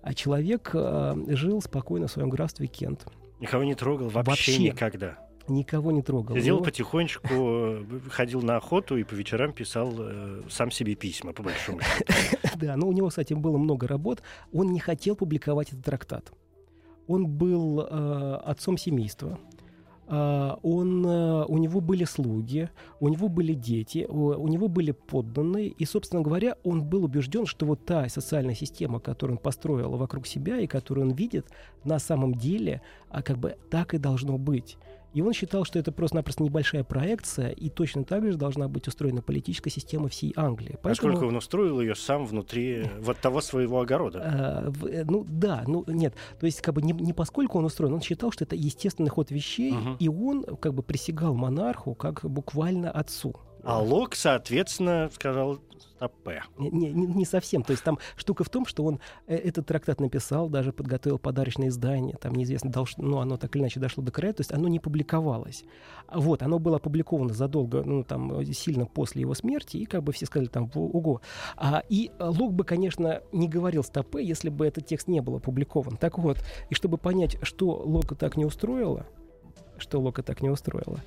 а 0.01 0.13
человек 0.13 0.71
э, 0.73 1.15
жил 1.29 1.61
спокойно 1.61 2.07
в 2.07 2.11
своем 2.11 2.29
графстве 2.29 2.67
Кент. 2.67 3.07
Никого 3.39 3.63
не 3.63 3.75
трогал 3.75 4.09
вообще, 4.09 4.29
вообще. 4.29 4.57
никогда. 4.57 5.17
Никого 5.47 5.91
не 5.91 6.01
трогал. 6.01 6.35
Сидел 6.35 6.55
его... 6.55 6.65
потихонечку, 6.65 7.27
э, 7.31 7.85
ходил 8.09 8.41
на 8.41 8.57
охоту 8.57 8.97
и 8.97 9.03
по 9.03 9.13
вечерам 9.13 9.53
писал 9.53 9.93
э, 9.97 10.41
сам 10.49 10.71
себе 10.71 10.95
письма, 10.95 11.31
по 11.33 11.43
большому 11.43 11.79
счету. 11.81 12.13
Да, 12.55 12.75
но 12.75 12.87
у 12.87 12.91
него, 12.91 13.09
кстати, 13.09 13.33
было 13.33 13.57
много 13.57 13.87
работ. 13.87 14.23
Он 14.51 14.73
не 14.73 14.79
хотел 14.79 15.15
публиковать 15.15 15.69
этот 15.69 15.85
трактат. 15.85 16.31
Он 17.07 17.27
был 17.27 17.81
э, 17.81 18.35
отцом 18.43 18.77
семейства. 18.77 19.39
А, 20.09 20.57
он, 20.63 21.05
э, 21.05 21.45
у 21.47 21.57
него 21.57 21.81
были 21.81 22.05
слуги, 22.05 22.69
у 23.01 23.09
него 23.09 23.27
были 23.27 23.53
дети, 23.53 24.05
у 24.07 24.47
него 24.47 24.69
были 24.69 24.91
подданные, 24.91 25.67
и, 25.67 25.85
собственно 25.85 26.21
говоря, 26.21 26.55
он 26.63 26.83
был 26.83 27.03
убежден, 27.03 27.45
что 27.45 27.65
вот 27.65 27.85
та 27.85 28.07
социальная 28.07 28.55
система, 28.55 29.01
которую 29.01 29.37
он 29.37 29.43
построил 29.43 29.91
вокруг 29.91 30.25
себя 30.25 30.59
и 30.59 30.67
которую 30.67 31.07
он 31.07 31.13
видит, 31.13 31.47
на 31.83 31.99
самом 31.99 32.35
деле, 32.35 32.81
а 33.09 33.21
как 33.21 33.37
бы 33.37 33.57
так 33.69 33.93
и 33.93 33.97
должно 33.97 34.37
быть. 34.37 34.77
И 35.17 35.21
он 35.23 35.33
считал, 35.33 35.65
что 35.65 35.79
это 35.79 35.91
просто-напросто 35.91 36.43
небольшая 36.43 36.83
проекция, 36.83 37.49
и 37.49 37.69
точно 37.69 38.03
так 38.03 38.23
же 38.23 38.37
должна 38.37 38.67
быть 38.67 38.87
устроена 38.87 39.23
политическая 39.23 39.71
система 39.71 40.09
всей 40.09 40.31
Англии. 40.35 40.77
Поэтому... 40.83 41.09
Насколько 41.09 41.27
он 41.27 41.35
устроил 41.37 41.81
ее 41.81 41.95
сам 41.95 42.27
внутри 42.27 42.85
вот 42.99 43.17
того 43.17 43.41
своего 43.41 43.81
огорода? 43.81 44.21
А, 44.23 44.69
в, 44.69 44.85
э, 44.85 45.03
ну 45.05 45.25
да, 45.27 45.63
ну 45.65 45.83
нет. 45.87 46.13
То 46.39 46.45
есть 46.45 46.61
как 46.61 46.75
бы 46.75 46.83
не, 46.83 46.93
не 46.93 47.13
поскольку 47.13 47.57
он 47.57 47.65
устроен, 47.65 47.95
он 47.95 48.01
считал, 48.01 48.31
что 48.31 48.43
это 48.43 48.55
естественный 48.55 49.09
ход 49.09 49.31
вещей, 49.31 49.73
угу. 49.73 49.95
и 49.97 50.07
он 50.07 50.43
как 50.57 50.75
бы 50.75 50.83
присягал 50.83 51.33
монарху 51.33 51.95
как 51.95 52.23
буквально 52.23 52.91
отцу. 52.91 53.33
А 53.63 53.81
Лок, 53.81 54.15
соответственно, 54.15 55.09
сказал 55.13 55.59
стопе. 55.97 56.43
Не, 56.57 56.69
не, 56.69 57.07
не 57.07 57.25
совсем. 57.25 57.63
То 57.63 57.71
есть 57.71 57.83
там 57.83 57.97
штука 58.15 58.43
в 58.43 58.49
том, 58.49 58.65
что 58.65 58.83
он 58.83 58.99
э, 59.27 59.35
этот 59.35 59.65
трактат 59.65 59.99
написал, 59.99 60.49
даже 60.49 60.71
подготовил 60.71 61.17
подарочное 61.17 61.69
издание. 61.69 62.15
Там 62.17 62.35
неизвестно, 62.35 62.71
долж... 62.71 62.93
ну, 62.97 63.19
оно 63.19 63.37
так 63.37 63.55
или 63.55 63.63
иначе 63.63 63.79
дошло 63.79 64.03
до 64.03 64.11
края. 64.11 64.33
То 64.33 64.41
есть 64.41 64.53
оно 64.53 64.67
не 64.67 64.79
публиковалось. 64.79 65.63
Вот, 66.11 66.41
оно 66.41 66.59
было 66.59 66.77
опубликовано 66.77 67.33
задолго, 67.33 67.83
ну, 67.83 68.03
там, 68.03 68.45
сильно 68.53 68.85
после 68.85 69.21
его 69.21 69.33
смерти, 69.33 69.77
и 69.77 69.85
как 69.85 70.03
бы 70.03 70.13
все 70.13 70.25
сказали 70.25 70.47
там, 70.47 70.71
ого. 70.73 71.21
А, 71.57 71.83
и 71.89 72.11
Лок 72.19 72.53
бы, 72.53 72.63
конечно, 72.63 73.21
не 73.31 73.49
говорил 73.49 73.83
стопе, 73.83 74.23
если 74.23 74.49
бы 74.49 74.65
этот 74.65 74.85
текст 74.85 75.07
не 75.07 75.21
был 75.21 75.37
опубликован. 75.37 75.97
Так 75.97 76.17
вот, 76.17 76.37
и 76.69 76.75
чтобы 76.75 76.97
понять, 76.97 77.37
что 77.41 77.71
Лока 77.71 78.15
так 78.15 78.37
не 78.37 78.45
устроило, 78.45 79.05
что 79.77 79.99
Лока 79.99 80.23
так 80.23 80.41
не 80.41 80.49
устроило, 80.49 80.99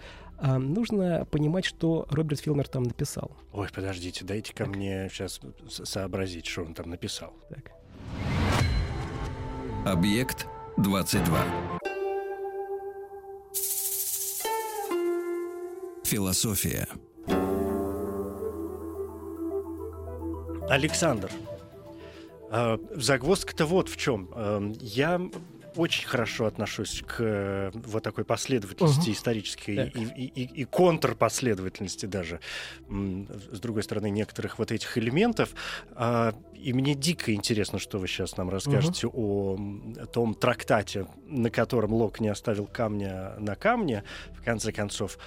а, 0.42 0.58
нужно 0.58 1.26
понимать, 1.30 1.66
что 1.66 2.06
Роберт 2.10 2.40
Филмер 2.40 2.66
там 2.66 2.84
написал. 2.84 3.36
Ой, 3.52 3.68
подождите, 3.74 4.24
дайте 4.24 4.54
ко 4.54 4.64
мне 4.64 5.08
сейчас 5.10 5.38
сообразить, 5.68 6.46
что 6.46 6.62
он 6.62 6.72
там 6.72 6.88
написал. 6.88 7.34
Так. 7.50 7.72
Объект 9.84 10.46
22. 10.78 11.44
Философия. 16.04 16.88
Александр, 20.70 21.30
э, 22.50 22.78
загвоздка-то 22.94 23.66
вот 23.66 23.90
в 23.90 23.96
чем. 23.96 24.30
Э, 24.34 24.72
я 24.80 25.20
очень 25.76 26.06
хорошо 26.06 26.46
отношусь 26.46 27.02
к 27.06 27.16
э, 27.20 27.70
вот 27.74 28.02
такой 28.02 28.24
последовательности 28.24 29.10
uh-huh. 29.10 29.14
исторической 29.14 29.76
так. 29.76 29.96
и, 29.96 30.02
и, 30.02 30.26
и, 30.26 30.60
и 30.62 30.64
контрпоследовательности 30.64 32.06
даже, 32.06 32.40
с 32.88 33.60
другой 33.60 33.82
стороны, 33.82 34.10
некоторых 34.10 34.58
вот 34.58 34.72
этих 34.72 34.96
элементов. 34.98 35.54
А, 35.92 36.34
и 36.54 36.72
мне 36.72 36.94
дико 36.94 37.34
интересно, 37.34 37.78
что 37.78 37.98
вы 37.98 38.08
сейчас 38.08 38.36
нам 38.36 38.50
расскажете 38.50 39.06
uh-huh. 39.06 40.02
о 40.02 40.06
том 40.06 40.34
трактате, 40.34 41.06
на 41.26 41.50
котором 41.50 41.92
Лок 41.92 42.20
не 42.20 42.28
оставил 42.28 42.66
камня 42.66 43.34
на 43.38 43.54
камне, 43.54 44.04
в 44.34 44.44
конце 44.44 44.72
концов. 44.72 45.18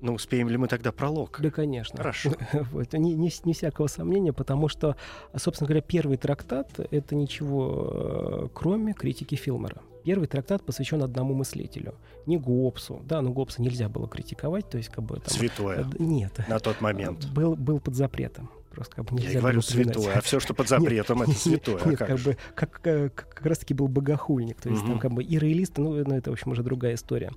Ну, 0.00 0.14
успеем 0.14 0.48
ли 0.48 0.56
мы 0.56 0.68
тогда 0.68 0.92
пролог? 0.92 1.38
Да, 1.40 1.50
конечно. 1.50 1.96
Хорошо. 1.96 2.32
вот, 2.72 2.92
не, 2.92 3.14
не, 3.14 3.32
не 3.44 3.52
всякого 3.52 3.88
сомнения, 3.88 4.32
потому 4.32 4.68
что, 4.68 4.96
собственно 5.34 5.66
говоря, 5.66 5.82
первый 5.82 6.16
трактат— 6.16 6.68
это 6.90 7.14
ничего, 7.14 7.90
э, 7.90 8.48
кроме 8.54 8.92
критики 8.92 9.34
Филмера. 9.34 9.82
Первый 10.04 10.26
трактат 10.26 10.64
посвящен 10.64 11.02
одному 11.02 11.34
мыслителю, 11.34 11.94
не 12.26 12.38
Гоббсу. 12.38 13.02
Да, 13.04 13.20
но 13.20 13.30
Гоббса 13.30 13.62
нельзя 13.62 13.88
было 13.88 14.08
критиковать, 14.08 14.68
то 14.68 14.78
есть 14.78 14.88
как 14.90 15.04
бы... 15.04 15.16
Там, 15.16 15.28
Святое. 15.28 15.86
Нет. 15.98 16.32
На 16.48 16.58
тот 16.58 16.80
момент. 16.80 17.26
Был, 17.30 17.56
был 17.56 17.80
под 17.80 17.94
запретом. 17.94 18.50
Просто 18.70 18.96
как 18.96 19.06
бы 19.06 19.16
нельзя 19.16 19.32
Я 19.32 19.40
говорю 19.40 19.60
святое, 19.60 20.14
а 20.14 20.20
все, 20.20 20.38
что 20.40 20.54
под 20.54 20.68
запретом, 20.68 21.22
это 21.22 21.32
святое. 21.36 21.84
Нет, 21.84 21.98
как, 21.98 22.20
бы, 22.20 22.36
как, 22.54 22.80
как, 22.80 23.14
как 23.14 23.46
раз 23.46 23.58
таки 23.58 23.74
был 23.74 23.88
богохульник. 23.88 24.60
То 24.60 24.68
есть 24.68 24.84
там 24.84 24.98
как 24.98 25.12
бы 25.12 25.22
и 25.22 25.38
роялисты, 25.38 25.80
ну, 25.80 25.94
ну, 26.04 26.14
это, 26.14 26.30
в 26.30 26.34
общем, 26.34 26.52
уже 26.52 26.62
другая 26.62 26.94
история. 26.94 27.32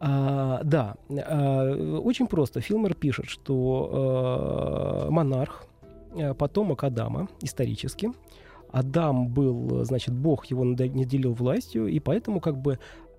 А, 0.00 0.60
да, 0.64 0.96
а, 1.08 2.00
очень 2.02 2.26
просто. 2.26 2.60
Филмер 2.60 2.94
пишет, 2.94 3.26
что 3.28 3.90
а, 3.92 5.10
монарх, 5.10 5.66
а, 6.14 6.34
потомок 6.34 6.82
Адама, 6.82 7.28
исторически, 7.42 8.10
Адам 8.72 9.28
был, 9.28 9.84
значит, 9.84 10.14
Бог 10.14 10.46
его 10.46 10.64
наделил 10.64 11.34
властью, 11.34 11.86
и 11.86 12.00
поэтому 12.00 12.40
как 12.40 12.60
бы 12.60 12.78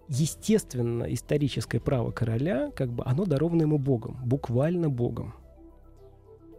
естественно 0.09 1.03
историческое 1.13 1.79
право 1.79 2.11
короля, 2.11 2.71
как 2.75 2.91
бы 2.91 3.03
оно 3.05 3.25
даровано 3.25 3.61
ему 3.61 3.77
Богом, 3.77 4.17
буквально 4.25 4.89
Богом. 4.89 5.35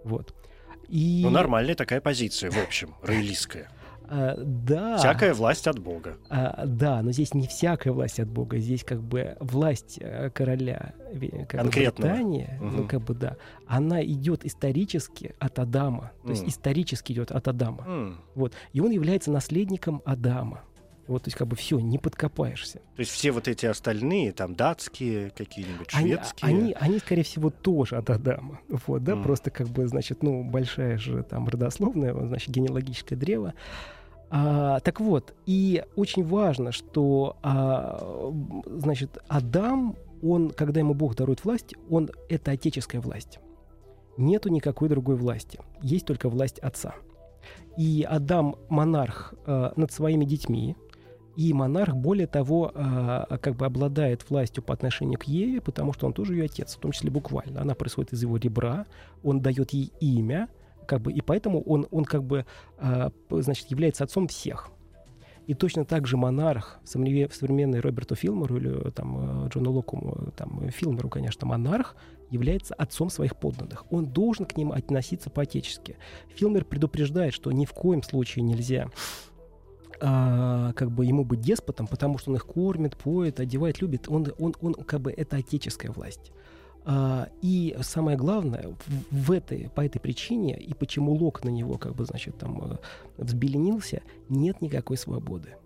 Вот. 0.05 0.35
И... 0.89 1.21
Ну, 1.23 1.31
нормальная 1.31 1.75
такая 1.75 2.01
позиция, 2.01 2.51
в 2.51 2.59
общем, 2.63 2.95
роялистская. 3.03 3.69
А, 4.07 4.35
да. 4.37 4.99
Всякая 4.99 5.35
власть 5.35 5.67
от 5.67 5.79
Бога. 5.79 6.17
А, 6.29 6.65
да, 6.67 7.03
но 7.03 7.13
здесь 7.13 7.35
не 7.35 7.47
всякая 7.47 7.93
власть 7.93 8.21
от 8.21 8.29
Бога, 8.29 8.59
здесь 8.59 8.85
как 8.85 9.03
бы 9.03 9.37
власть 9.41 9.99
э, 10.01 10.31
короля 10.31 10.95
как. 11.49 11.67
Британии, 11.67 12.59
угу. 12.61 12.71
ну 12.71 12.89
как 12.89 13.03
бы 13.03 13.15
да, 13.15 13.37
она 13.67 14.05
идет 14.05 14.45
исторически 14.45 15.35
от 15.39 15.59
Адама, 15.59 16.13
то 16.23 16.29
mm. 16.29 16.31
есть 16.33 16.45
исторически 16.49 17.13
идет 17.13 17.31
от 17.31 17.49
Адама, 17.49 17.85
mm. 17.87 18.15
вот, 18.35 18.53
и 18.73 18.81
он 18.81 18.91
является 18.91 19.31
наследником 19.31 20.03
Адама. 20.05 20.63
Вот, 21.07 21.25
то 21.25 21.29
есть, 21.29 21.37
как 21.37 21.49
бы 21.49 21.57
все, 21.57 21.79
не 21.81 21.99
подкопаешься. 21.99 22.79
То 22.97 23.01
есть 23.01 23.11
все 23.11 23.31
вот 23.31 23.47
эти 23.47 23.67
остальные, 23.67 24.33
там, 24.33 24.55
датские, 24.55 25.31
какие-нибудь 25.31 25.91
шведские. 25.91 26.49
Они, 26.49 26.61
они, 26.61 26.77
они 26.79 26.99
скорее 26.99 27.25
всего, 27.25 27.51
тоже 27.51 27.97
от 27.97 28.09
Адама. 28.09 28.61
Вот, 28.69 29.05
да, 29.05 29.13
mm. 29.13 29.23
просто 29.23 29.51
как 29.51 29.69
бы, 29.69 29.87
значит, 29.87 30.23
ну, 30.23 30.43
большая 30.45 30.97
же 30.97 31.23
там 31.23 31.47
родословная, 31.47 32.15
значит, 32.27 32.51
генеалогическое 32.51 33.19
древо. 33.19 33.55
А, 34.31 34.81
так 34.81 35.01
вот, 35.01 35.35
и 35.45 35.85
очень 35.95 36.25
важно, 36.25 36.73
что, 36.73 37.37
а, 37.43 38.33
значит, 38.67 39.19
Адам, 39.29 39.97
он, 40.23 40.51
когда 40.51 40.81
ему 40.81 40.95
Бог 40.95 41.17
дарует 41.17 41.45
власть, 41.45 41.75
он— 41.91 42.11
это 42.31 42.53
отеческая 42.53 43.01
власть. 43.01 43.41
Нету 44.17 44.49
никакой 44.49 44.89
другой 44.89 45.17
власти. 45.17 45.61
Есть 45.83 46.07
только 46.07 46.29
власть 46.29 46.59
отца. 46.61 46.95
И 47.77 48.07
Адам 48.09 48.57
монарх 48.69 49.35
э, 49.47 49.73
над 49.77 49.93
своими 49.93 50.25
детьми, 50.25 50.77
и 51.37 51.53
монарх, 51.53 51.95
более 51.95 52.27
того, 52.27 52.71
э, 52.75 53.39
как 53.41 53.57
бы 53.57 53.67
обладает 53.67 54.29
властью 54.31 54.63
по 54.63 54.73
отношению 54.73 55.19
к 55.19 55.25
Еве, 55.25 55.61
потому 55.61 55.93
что 55.93 56.07
он 56.07 56.13
тоже 56.13 56.35
ее 56.35 56.45
отец, 56.45 56.77
в 56.77 56.79
том 56.79 56.93
числе 56.93 57.11
буквально. 57.11 57.61
Она 57.61 57.75
происходит 57.75 58.13
из 58.13 58.23
его 58.23 58.37
ребра, 58.37 58.87
он 59.23 59.41
дает 59.41 59.73
ей 59.73 59.93
имя, 60.01 60.49
как 60.87 61.01
бы, 61.01 61.13
и 61.13 61.21
поэтому 61.21 61.63
он, 61.63 61.87
он 61.91 62.05
как 62.05 62.25
бы, 62.25 62.47
э, 62.79 63.11
значит, 63.31 63.71
является 63.71 64.05
отцом 64.05 64.29
всех. 64.29 64.71
И 65.47 65.53
точно 65.53 65.85
так 65.85 66.07
же 66.07 66.17
монарх, 66.17 66.79
современный 66.85 67.81
Роберту 67.81 68.15
Филмору 68.15 68.57
или 68.57 68.91
там, 68.93 69.49
Джону 69.49 69.73
Локу, 69.73 70.33
там, 70.37 70.71
Филмору, 70.71 71.11
конечно, 71.11 71.47
монарх, 71.47 71.97
является 72.31 72.75
отцом 72.75 73.11
своих 73.11 73.37
подданных. 73.37 73.85
Он 73.93 74.07
должен 74.07 74.47
к 74.47 74.57
ним 74.57 74.73
относиться 74.73 75.29
по-отечески. 75.29 75.97
Филмер 76.35 76.65
предупреждает, 76.65 77.35
что 77.35 77.53
ни 77.53 77.67
в 77.67 77.73
коем 77.73 78.03
случае 78.03 78.43
нельзя 78.43 78.89
а, 80.01 80.73
как 80.75 80.91
бы 80.91 81.05
ему 81.07 81.25
быть 81.25 81.41
деспотом, 81.41 81.87
потому 81.87 82.19
что 82.19 82.31
он 82.31 82.37
их 82.37 82.47
кормит, 82.47 82.97
поет, 82.97 83.41
одевает, 83.41 83.81
любит. 83.81 84.09
Он, 84.09 84.27
он, 84.39 84.55
он 84.61 84.75
как 84.75 85.01
бы 85.01 85.13
это 85.13 85.37
отеческая 85.37 85.93
власть. 85.93 86.33
А, 86.85 87.29
и 87.41 87.77
самое 87.81 88.17
главное, 88.17 88.75
в, 88.87 89.27
в 89.27 89.33
этой, 89.33 89.71
по 89.75 89.85
этой 89.85 90.01
причине, 90.01 90.59
и 90.59 90.75
почему 90.75 91.15
Лок 91.15 91.45
на 91.45 91.49
него, 91.49 91.79
как 91.79 91.95
бы, 91.95 92.05
значит, 92.05 92.39
там 92.39 92.73
э, 92.73 92.77
взбеленился, 93.17 94.03
нет 94.29 94.61
никакой 94.61 94.99
свободы. 94.99 95.57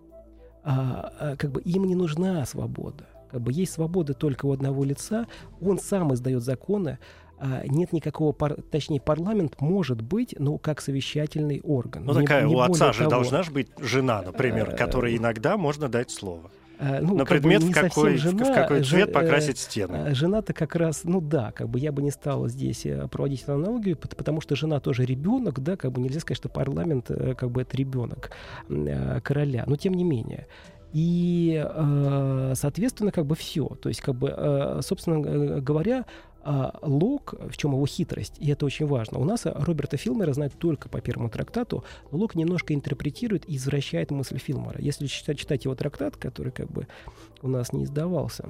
А, 0.62 1.12
а, 1.18 1.36
как 1.36 1.50
бы 1.50 1.60
им 1.62 1.84
не 1.84 1.94
нужна 1.94 2.44
свобода. 2.46 3.06
Как 3.30 3.40
бы 3.40 3.52
есть 3.52 3.72
свобода 3.72 4.14
только 4.14 4.46
у 4.46 4.52
одного 4.52 4.84
лица, 4.84 5.26
он 5.60 5.78
сам 5.78 6.14
издает 6.14 6.42
законы, 6.42 6.98
а, 7.00 7.27
нет 7.64 7.92
никакого, 7.92 8.32
пар, 8.32 8.56
точнее, 8.70 9.00
парламент 9.00 9.60
может 9.60 10.00
быть, 10.00 10.34
но 10.38 10.58
как 10.58 10.80
совещательный 10.80 11.60
орган. 11.62 12.04
Ну, 12.04 12.14
такая 12.14 12.44
не 12.46 12.54
у 12.54 12.60
отца 12.60 12.92
же 12.92 13.00
того. 13.00 13.10
должна 13.10 13.42
же 13.42 13.50
быть 13.50 13.68
жена, 13.78 14.22
например, 14.22 14.74
которой 14.76 15.16
иногда 15.16 15.56
можно 15.56 15.88
дать 15.88 16.10
слово. 16.10 16.50
А, 16.80 17.00
ну, 17.00 17.16
на 17.16 17.24
предмет, 17.24 17.62
в 17.62 17.72
какой, 17.72 18.16
жена, 18.16 18.44
в 18.44 18.54
какой 18.54 18.84
цвет 18.84 19.12
покрасить 19.12 19.58
стены. 19.58 19.96
А, 19.96 20.14
жена-то 20.14 20.52
как 20.52 20.76
раз, 20.76 21.02
ну 21.04 21.20
да, 21.20 21.50
как 21.50 21.68
бы 21.68 21.80
я 21.80 21.90
бы 21.90 22.02
не 22.02 22.12
стал 22.12 22.46
здесь 22.48 22.86
э, 22.86 23.08
проводить 23.08 23.48
аналогию, 23.48 23.96
потому 23.96 24.40
что 24.40 24.54
жена 24.54 24.78
тоже 24.78 25.04
ребенок, 25.04 25.60
да, 25.60 25.76
как 25.76 25.90
бы 25.90 26.00
нельзя 26.00 26.20
сказать, 26.20 26.38
что 26.38 26.48
парламент 26.48 27.10
э, 27.10 27.34
как 27.34 27.50
бы 27.50 27.62
это 27.62 27.76
ребенок 27.76 28.30
э, 28.68 29.20
короля, 29.22 29.64
но 29.66 29.76
тем 29.76 29.94
не 29.94 30.04
менее. 30.04 30.46
И, 30.94 31.62
соответственно, 32.54 33.12
как 33.12 33.26
бы 33.26 33.34
все. 33.34 33.66
То 33.66 33.90
есть, 33.90 34.00
как 34.00 34.14
бы, 34.14 34.78
собственно 34.80 35.60
говоря, 35.60 36.06
а 36.42 36.78
Лок, 36.82 37.34
в 37.50 37.56
чем 37.56 37.72
его 37.72 37.86
хитрость, 37.86 38.34
и 38.38 38.50
это 38.50 38.64
очень 38.64 38.86
важно. 38.86 39.18
У 39.18 39.24
нас 39.24 39.42
Роберта 39.44 39.96
Филмера 39.96 40.32
знают 40.32 40.54
только 40.58 40.88
по 40.88 41.00
первому 41.00 41.28
трактату, 41.30 41.84
но 42.10 42.18
Лок 42.18 42.34
немножко 42.34 42.74
интерпретирует 42.74 43.48
и 43.48 43.56
извращает 43.56 44.10
мысль 44.10 44.38
Филмера. 44.38 44.80
Если 44.80 45.06
читать, 45.06 45.38
читать 45.38 45.64
его 45.64 45.74
трактат, 45.74 46.16
который 46.16 46.52
как 46.52 46.70
бы 46.70 46.86
у 47.42 47.48
нас 47.48 47.72
не 47.72 47.84
издавался, 47.84 48.48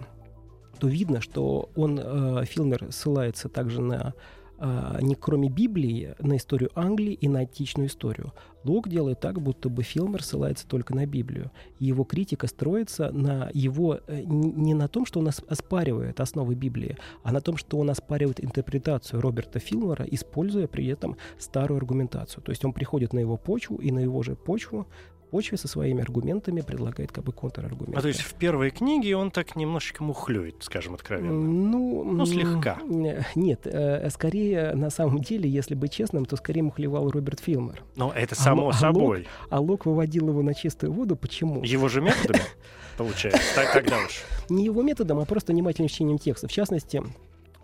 то 0.79 0.87
видно, 0.87 1.21
что 1.21 1.71
он, 1.75 1.99
э, 1.99 2.45
Филмер, 2.45 2.93
ссылается 2.93 3.49
также 3.49 3.81
на 3.81 4.15
а, 4.61 4.99
не 5.01 5.15
кроме 5.15 5.49
Библии, 5.49 6.15
на 6.19 6.37
историю 6.37 6.71
Англии 6.75 7.13
и 7.13 7.29
на 7.29 7.41
античную 7.41 7.89
историю. 7.89 8.33
Лок 8.65 8.89
делает 8.89 9.21
так, 9.21 9.41
будто 9.41 9.69
бы 9.69 9.85
Филмер 9.85 10.23
ссылается 10.23 10.67
только 10.67 10.95
на 10.95 11.07
Библию. 11.07 11.53
Его 11.79 12.03
критика 12.03 12.49
строится 12.49 13.13
на 13.13 13.51
его 13.55 14.01
э, 14.09 14.23
не 14.25 14.75
на 14.75 14.89
том, 14.89 15.07
что 15.07 15.21
он 15.21 15.29
оспаривает 15.29 16.19
основы 16.21 16.57
Библии, 16.57 16.97
а 17.23 17.31
на 17.31 17.41
том, 17.41 17.57
что 17.57 17.79
он 17.79 17.89
оспаривает 17.89 18.43
интерпретацию 18.43 19.21
Роберта 19.21 19.61
Филмера, 19.61 20.05
используя 20.11 20.67
при 20.67 20.87
этом 20.89 21.17
старую 21.39 21.79
аргументацию. 21.79 22.43
То 22.43 22.51
есть 22.51 22.65
он 22.65 22.73
приходит 22.73 23.13
на 23.13 23.21
его 23.21 23.37
почву 23.37 23.77
и 23.77 23.93
на 23.93 24.01
его 24.01 24.23
же 24.25 24.35
почву 24.35 24.89
почве 25.29 25.59
со 25.59 25.69
своими 25.69 26.03
аргументами 26.03 26.61
предлагает 26.61 27.13
как 27.13 27.25
бы 27.25 27.33
контраргументы. 27.33 27.99
А 27.99 28.03
то 28.03 28.09
есть 28.09 28.21
в 28.21 28.35
первой 28.35 28.71
книге 28.71 29.17
он 29.17 29.31
так 29.31 29.57
немножечко 29.57 30.03
мухлюет, 30.03 30.57
скажем 30.61 30.95
откровенно? 30.95 31.33
Ну, 31.33 32.05
ну 32.05 32.27
слегка. 32.27 32.79
Нет, 33.35 33.61
э, 33.67 34.09
скорее, 34.11 34.75
на 34.75 34.91
самом 34.91 35.21
деле, 35.21 35.49
если 35.49 35.75
быть 35.75 35.93
честным, 35.93 36.25
то 36.25 36.37
скорее 36.37 36.63
мухлевал 36.63 37.11
Роберт 37.11 37.41
Филмер. 37.41 37.83
Но 37.97 38.13
это 38.15 38.35
а 38.35 38.39
само 38.39 38.69
а, 38.71 38.73
собой. 38.73 39.27
А 39.51 39.59
Лок, 39.59 39.69
а 39.69 39.73
Лок 39.73 39.87
выводил 39.87 40.29
его 40.29 40.43
на 40.43 40.55
чистую 40.55 40.93
воду. 40.93 41.17
Почему? 41.17 41.63
Его 41.63 41.89
же 41.89 42.01
методами, 42.01 42.41
получается, 42.97 43.41
тогда 43.73 43.99
уж. 43.99 44.23
Не 44.49 44.65
его 44.65 44.83
методом, 44.83 45.19
а 45.19 45.25
просто 45.25 45.53
внимательным 45.53 45.89
чтением 45.89 46.19
текста. 46.19 46.49
В 46.49 46.53
частности, 46.53 47.03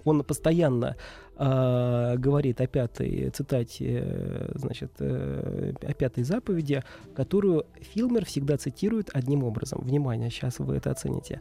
он 0.04 0.23
постоянно 0.23 0.97
э, 1.36 2.14
говорит 2.16 2.60
о 2.60 2.66
пятой 2.66 3.30
цитате, 3.30 4.50
значит, 4.54 4.92
э, 4.98 5.72
о 5.82 5.92
пятой 5.94 6.24
заповеди, 6.24 6.82
которую 7.14 7.66
Филмер 7.80 8.24
всегда 8.24 8.56
цитирует 8.56 9.10
одним 9.12 9.44
образом. 9.44 9.80
Внимание, 9.82 10.30
сейчас 10.30 10.58
вы 10.58 10.76
это 10.76 10.90
оцените. 10.90 11.40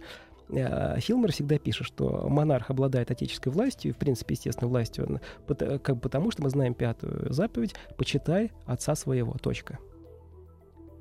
Э, 0.50 1.00
Филмер 1.00 1.32
всегда 1.32 1.58
пишет, 1.58 1.88
что 1.88 2.28
монарх 2.30 2.70
обладает 2.70 3.12
отеческой 3.12 3.52
властью, 3.52 3.92
и, 3.92 3.94
в 3.94 3.98
принципе, 3.98 4.36
естественно, 4.36 4.70
властью, 4.70 5.06
он, 5.48 5.58
как, 5.80 6.02
потому 6.02 6.32
что 6.32 6.44
мы 6.44 6.50
знаем 6.50 6.74
пятую 6.74 7.32
заповедь 7.34 7.76
«почитай 7.98 8.52
отца 8.66 8.96
своего». 8.96 9.34
Точка. 9.42 9.80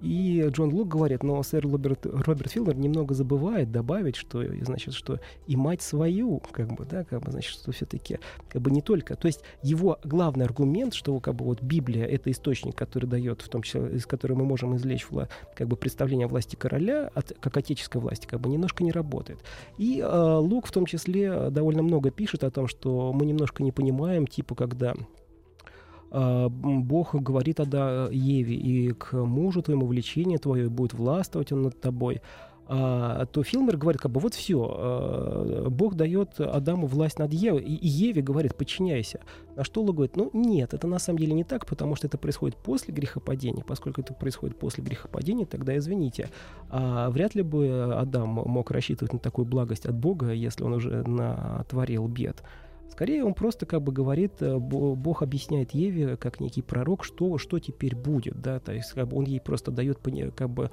И 0.03 0.45
Джон 0.49 0.75
Лук 0.75 0.89
говорит, 0.89 1.23
но 1.23 1.43
сэр 1.43 1.65
Роберт, 1.67 2.07
Роберт 2.07 2.51
Филмер 2.51 2.77
немного 2.77 3.15
забывает 3.15 3.71
добавить, 3.71 4.17
что, 4.17 4.43
значит, 4.63 4.95
что 4.95 5.21
и 5.47 5.57
мать 5.57 5.81
свою, 5.81 6.43
как 6.51 6.73
бы, 6.75 6.85
да, 6.85 7.05
как 7.05 7.23
бы, 7.23 7.31
значит, 7.31 7.53
что 7.53 7.71
все-таки, 7.71 8.19
как 8.49 8.61
бы 8.61 8.71
не 8.71 8.83
только, 8.83 9.15
то 9.15 9.27
есть 9.27 9.41
его 9.63 9.99
главный 10.03 10.45
аргумент, 10.45 10.95
что 10.95 11.19
как 11.21 11.37
бы 11.37 11.45
вот 11.45 11.63
Библия— 11.63 12.05
это 12.07 12.31
источник, 12.31 12.75
который 12.75 13.07
дает, 13.07 13.43
в 13.43 13.49
том 13.49 13.63
числе, 13.63 13.95
из 13.95 14.07
которого 14.07 14.41
мы 14.41 14.45
можем 14.45 14.77
извлечь 14.77 15.07
как 15.55 15.69
бы 15.69 15.77
представление 15.77 16.27
о 16.27 16.29
власти 16.29 16.57
короля, 16.57 17.11
от, 17.15 17.33
как 17.39 17.57
отеческой 17.57 18.01
власти, 18.01 18.27
как 18.27 18.41
бы 18.41 18.49
немножко 18.49 18.83
не 18.83 18.91
работает. 18.91 19.39
И 19.79 20.01
э, 20.01 20.37
Лук 20.37 20.67
в 20.67 20.73
том 20.73 20.87
числе 20.87 21.51
довольно 21.51 21.83
много 21.83 22.11
пишет 22.11 22.43
о 22.43 22.51
том, 22.51 22.67
что 22.67 23.13
мы 23.13 23.25
немножко 23.25 23.63
не 23.63 23.71
понимаем, 23.71 24.27
типа, 24.27 24.55
когда 24.55 24.95
Бог 26.13 27.15
говорит 27.15 27.57
тогда 27.57 28.09
Еве, 28.11 28.55
и 28.55 28.93
к 28.93 29.15
мужу 29.15 29.63
твоему 29.63 29.87
влечение 29.87 30.39
твое 30.39 30.69
будет 30.69 30.93
властвовать 30.93 31.53
он 31.53 31.63
над 31.63 31.81
тобой. 31.81 32.21
А, 32.75 33.27
то 33.27 33.43
Филмер 33.43 33.77
говорит, 33.77 34.01
как 34.01 34.13
бы 34.13 34.21
вот 34.21 34.35
все, 34.35 34.67
а, 34.67 35.69
Бог 35.69 35.95
дает 35.95 36.41
Адаму 36.41 36.87
власть 36.87 37.19
над 37.19 37.33
Евой, 37.33 37.63
и, 37.63 37.87
Еве 37.87 38.23
говорит, 38.23 38.55
подчиняйся. 38.55 39.21
На 39.57 39.65
что 39.65 39.83
Лук 39.83 39.97
говорит, 39.97 40.17
ну 40.17 40.31
нет, 40.33 40.73
это 40.73 40.87
на 40.87 40.99
самом 40.99 41.19
деле 41.19 41.35
не 41.35 41.45
так, 41.45 41.67
потому 41.67 41.97
что 41.97 42.07
это 42.07 42.19
происходит 42.19 42.57
после 42.57 42.95
грехопадения. 42.95 43.63
Поскольку 43.63 44.01
это 44.01 44.15
происходит 44.15 44.57
после 44.57 44.83
грехопадения, 44.85 45.45
тогда 45.45 45.77
извините. 45.77 46.31
А, 46.71 47.11
вряд 47.11 47.35
ли 47.35 47.43
бы 47.43 47.95
Адам 47.95 48.29
мог 48.29 48.71
рассчитывать 48.71 49.13
на 49.13 49.19
такую 49.19 49.45
благость 49.45 49.85
от 49.85 49.95
Бога, 49.95 50.33
если 50.33 50.63
он 50.63 50.73
уже 50.75 51.03
натворил 51.07 52.07
бед. 52.07 52.43
Скорее, 52.93 53.25
он 53.25 53.33
просто 53.33 53.65
как 53.65 53.81
бы 53.81 53.91
говорит, 53.91 54.43
э, 54.43 54.59
Бог 54.59 55.23
объясняет 55.23 55.71
Еве, 55.71 56.19
как 56.19 56.41
некий 56.41 56.61
пророк, 56.61 57.05
что, 57.05 57.39
что 57.39 57.59
теперь 57.59 57.97
будет, 57.97 58.43
да, 58.43 58.61
то 58.61 58.75
есть 58.75 58.93
как 58.93 59.09
бы 59.09 59.17
он 59.17 59.25
ей 59.25 59.41
просто 59.41 59.71
дает 59.71 59.99
как 60.35 60.51
бы 60.51 60.71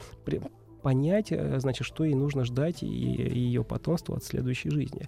понять, 0.81 1.31
э, 1.31 1.59
значит, 1.59 1.85
что 1.85 2.03
ей 2.03 2.15
нужно 2.15 2.45
ждать 2.45 2.83
и, 2.83 2.87
и 2.87 3.39
ее 3.39 3.63
потомству 3.63 4.15
от 4.15 4.23
следующей 4.23 4.69
жизни. 4.69 5.07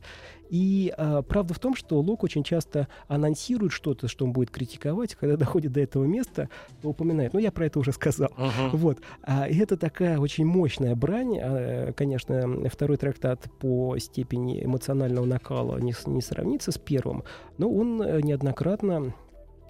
И 0.52 0.94
а, 0.98 1.22
правда 1.22 1.54
в 1.54 1.60
том, 1.60 1.76
что 1.76 2.00
Лок 2.02 2.24
очень 2.24 2.44
часто 2.44 2.90
анонсирует 3.08 3.72
что-то, 3.72 4.10
что 4.10 4.26
он 4.26 4.34
будет 4.34 4.52
критиковать, 4.52 5.16
когда 5.16 5.38
доходит 5.46 5.72
до 5.72 5.80
этого 5.80 6.04
места, 6.04 6.50
то 6.82 6.90
упоминает. 6.90 7.34
Ну, 7.34 7.40
я 7.40 7.52
про 7.52 7.66
это 7.66 7.80
уже 7.80 7.94
сказал. 7.94 8.30
Uh-huh. 8.38 8.70
Вот. 8.74 9.00
А, 9.24 9.48
и 9.48 9.58
это 9.58 9.78
такая 9.78 10.20
очень 10.20 10.46
мощная 10.46 10.94
брань. 10.96 11.40
А, 11.42 11.94
конечно, 11.94 12.70
второй 12.70 12.98
трактат 12.98 13.50
по 13.60 13.98
степени 13.98 14.64
эмоционального 14.64 15.26
накала 15.26 15.78
не, 15.78 15.94
не 16.08 16.22
сравнится 16.22 16.72
с 16.72 16.78
первым, 16.78 17.24
но 17.58 17.72
он 17.72 18.02
э, 18.02 18.22
неоднократно 18.22 19.14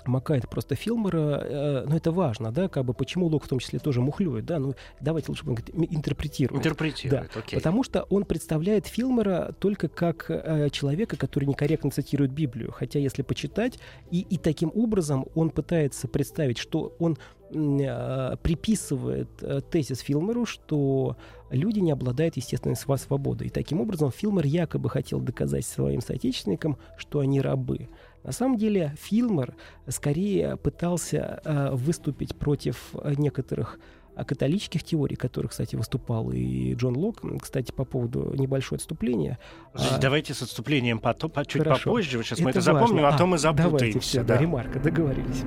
макает 0.08 0.50
просто 0.50 0.76
Филмера, 0.76 1.42
э, 1.44 1.86
но 1.88 1.96
это 1.96 2.12
важно, 2.12 2.52
да, 2.52 2.68
как 2.68 2.86
бы 2.86 2.94
почему 2.94 3.28
Лок 3.28 3.46
в 3.46 3.48
том 3.48 3.60
числе 3.60 3.80
тоже 3.80 4.02
мухлюет, 4.02 4.46
да, 4.46 4.60
ну 4.60 4.76
давайте 5.00 5.30
лучше 5.30 5.46
будем 5.46 5.64
говорить, 5.64 5.94
интерпретирует. 5.94 6.60
Интерпретирует, 6.66 7.32
да, 7.34 7.40
окей. 7.40 7.58
Потому 7.58 7.84
что 7.84 8.04
он 8.10 8.26
представляет 8.26 8.88
Филмера 8.88 9.56
только 9.60 9.88
как 9.88 10.26
э, 10.30 10.70
человека, 10.72 11.18
который 11.18 11.46
некорректно 11.46 11.92
цитирует 11.92 12.32
Библию, 12.32 12.72
хотя 12.72 13.00
если 13.00 13.22
почитать, 13.22 13.80
и, 14.10 14.22
и 14.22 14.38
таким 14.38 14.72
образом 14.74 15.26
он 15.36 15.50
пытается 15.50 16.08
представить, 16.08 16.58
что 16.58 16.96
он 17.00 17.18
э, 17.54 18.36
приписывает 18.42 19.30
э, 19.42 19.62
тезис 19.70 20.00
Филмеру, 20.00 20.46
что 20.46 21.18
люди 21.50 21.80
не 21.80 21.92
обладают 21.92 22.38
естественной 22.38 22.76
свободой. 22.76 23.48
И 23.48 23.50
таким 23.50 23.82
образом 23.82 24.12
Филмер 24.12 24.46
якобы 24.46 24.90
хотел 24.90 25.20
доказать 25.20 25.66
своим 25.66 26.02
соотечественникам, 26.02 26.78
что 26.98 27.20
они 27.20 27.42
рабы. 27.42 27.90
На 28.24 28.32
самом 28.32 28.58
деле 28.58 28.96
Филмер 29.00 29.56
скорее 29.88 30.58
пытался 30.58 31.42
э, 31.44 31.70
выступить 31.72 32.36
против 32.36 32.94
некоторых 33.18 33.80
э, 34.16 34.24
католических 34.24 34.84
теорий, 34.84 35.16
которых, 35.16 35.52
кстати, 35.52 35.76
выступал 35.76 36.32
и 36.32 36.74
Джон 36.76 36.96
Лок. 36.98 37.22
Кстати, 37.42 37.72
по 37.72 37.86
поводу 37.86 38.34
небольшого 38.36 38.78
отступления. 38.78 39.40
А, 39.74 39.98
давайте 40.00 40.34
с 40.34 40.42
отступлением 40.42 41.00
по, 41.00 41.14
по, 41.14 41.46
чуть 41.46 41.64
Хорошо. 41.64 41.86
попозже. 41.86 42.24
Сейчас 42.24 42.40
это 42.40 42.44
мы 42.44 42.50
это 42.52 42.60
важно. 42.60 42.74
запомним, 42.80 43.06
а, 43.06 43.10
а 43.10 43.18
то 43.18 43.26
мы 43.26 43.38
запутаемся. 43.38 43.78
Давайте, 43.78 44.00
все, 44.00 44.24
да. 44.24 44.38
ремарка, 44.38 44.80
договорились. 44.80 45.44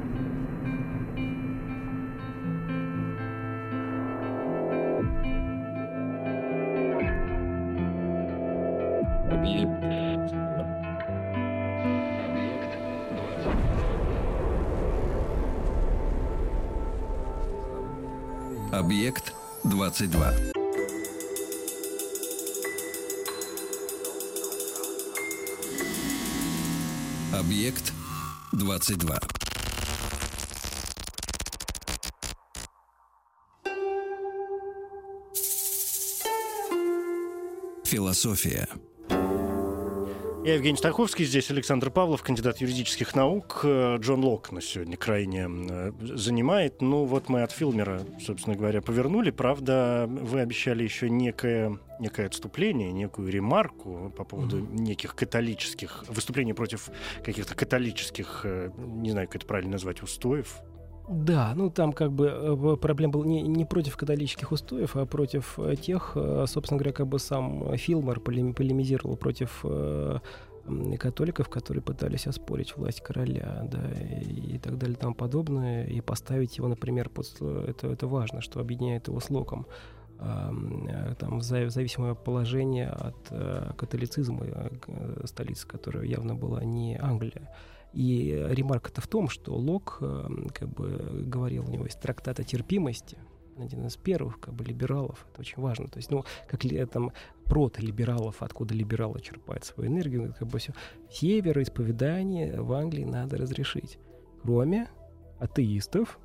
Объект 18.84 19.32
22. 19.64 20.52
Объект 27.32 27.92
22. 28.52 29.18
Философия. 37.86 38.68
Я 40.44 40.56
Евгений 40.56 40.76
Стаховский, 40.76 41.24
здесь 41.24 41.50
Александр 41.50 41.90
Павлов, 41.90 42.22
кандидат 42.22 42.58
юридических 42.58 43.14
наук. 43.14 43.60
Э, 43.62 43.96
Джон 43.98 44.22
Лок 44.22 44.52
нас 44.52 44.66
сегодня 44.66 44.94
крайне 44.98 45.48
э, 45.48 45.92
занимает. 46.02 46.82
Ну 46.82 47.06
вот 47.06 47.30
мы 47.30 47.44
от 47.44 47.50
Филмера, 47.50 48.02
собственно 48.20 48.54
говоря, 48.54 48.82
повернули. 48.82 49.30
Правда, 49.30 50.04
вы 50.06 50.40
обещали 50.40 50.82
еще 50.82 51.08
некое, 51.08 51.78
некое 51.98 52.26
отступление, 52.26 52.92
некую 52.92 53.32
ремарку 53.32 54.12
по 54.14 54.24
поводу 54.24 54.58
mm-hmm. 54.58 54.80
неких 54.80 55.14
католических, 55.14 56.04
выступлений 56.08 56.52
против 56.52 56.90
каких-то 57.24 57.54
католических, 57.54 58.42
э, 58.44 58.70
не 58.76 59.12
знаю, 59.12 59.28
как 59.28 59.36
это 59.36 59.46
правильно 59.46 59.72
назвать, 59.72 60.02
устоев, 60.02 60.60
да, 61.08 61.52
ну 61.54 61.70
там 61.70 61.92
как 61.92 62.12
бы 62.12 62.76
проблема 62.80 63.12
была 63.12 63.26
не, 63.26 63.42
не 63.42 63.64
против 63.64 63.96
католических 63.96 64.52
устоев, 64.52 64.96
а 64.96 65.06
против 65.06 65.58
тех, 65.80 66.16
собственно 66.46 66.78
говоря, 66.78 66.92
как 66.92 67.06
бы 67.06 67.18
сам 67.18 67.76
Филмор 67.76 68.20
полемизировал 68.20 69.16
против 69.16 69.64
католиков, 70.98 71.48
которые 71.48 71.82
пытались 71.82 72.26
оспорить 72.26 72.76
власть 72.76 73.02
короля, 73.02 73.66
да, 73.70 73.82
и, 74.22 74.54
и 74.54 74.58
так 74.58 74.78
далее, 74.78 74.96
и 74.96 74.98
тому 74.98 75.14
подобное, 75.14 75.84
и 75.86 76.00
поставить 76.00 76.56
его, 76.56 76.68
например, 76.68 77.10
под 77.10 77.26
это, 77.40 77.88
это 77.88 78.06
важно, 78.06 78.40
что 78.40 78.60
объединяет 78.60 79.08
его 79.08 79.20
с 79.20 79.28
Локом 79.30 79.66
э, 80.18 81.14
там, 81.18 81.38
в 81.38 81.42
зависимое 81.42 82.14
положение 82.14 82.88
от 82.88 83.16
э, 83.30 83.72
католицизма 83.76 84.46
э, 84.46 85.26
столицы, 85.26 85.66
которая 85.66 86.04
явно 86.04 86.34
была 86.34 86.64
не 86.64 86.96
Англия. 86.96 87.50
И 87.94 88.44
ремарка-то 88.50 89.00
в 89.00 89.06
том, 89.06 89.28
что 89.28 89.54
Лок 89.54 89.98
как 89.98 90.68
бы 90.68 91.22
говорил, 91.26 91.64
у 91.64 91.70
него 91.70 91.84
есть 91.84 92.00
трактат 92.00 92.40
о 92.40 92.44
терпимости, 92.44 93.16
один 93.56 93.86
из 93.86 93.96
первых 93.96 94.40
как 94.40 94.52
бы 94.52 94.64
либералов. 94.64 95.24
Это 95.30 95.42
очень 95.42 95.62
важно. 95.62 95.86
То 95.86 95.98
есть, 95.98 96.10
ну, 96.10 96.24
как 96.48 96.62
там 96.90 97.12
протолибералов, 97.44 98.42
откуда 98.42 98.74
либералы 98.74 99.20
черпают 99.20 99.64
свою 99.64 99.90
энергию, 99.90 100.34
как 100.36 100.48
бы 100.48 100.58
все. 100.58 100.72
Все 101.08 101.40
вероисповедания 101.40 102.60
в 102.60 102.72
Англии 102.72 103.04
надо 103.04 103.36
разрешить, 103.36 103.98
кроме 104.42 104.88
атеистов 105.38 106.18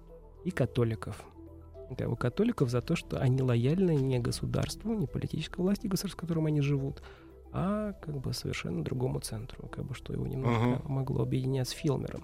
и 0.44 0.50
католиков. 0.50 1.24
Как 1.96 2.10
бы 2.10 2.16
католиков 2.16 2.70
за 2.70 2.82
то, 2.82 2.96
что 2.96 3.20
они 3.20 3.42
лояльны 3.42 3.96
не 3.96 4.20
государству, 4.20 4.94
не 4.94 5.06
политической 5.06 5.60
власти, 5.60 5.88
государству, 5.88 6.18
в 6.18 6.22
котором 6.22 6.48
они 6.48 6.62
живут, 6.62 7.04
а 7.52 7.94
как 7.94 8.18
бы 8.20 8.34
совершенно 8.34 8.84
другому 8.84 9.20
центру, 9.20 9.68
как 9.68 9.86
бы 9.86 9.96
что 9.96 10.14
его 10.14 10.28
немножко 10.28 10.64
uh-huh. 10.64 10.88
могло 10.88 11.24
объединять 11.24 11.68
с 11.70 11.72
Филмером. 11.72 12.24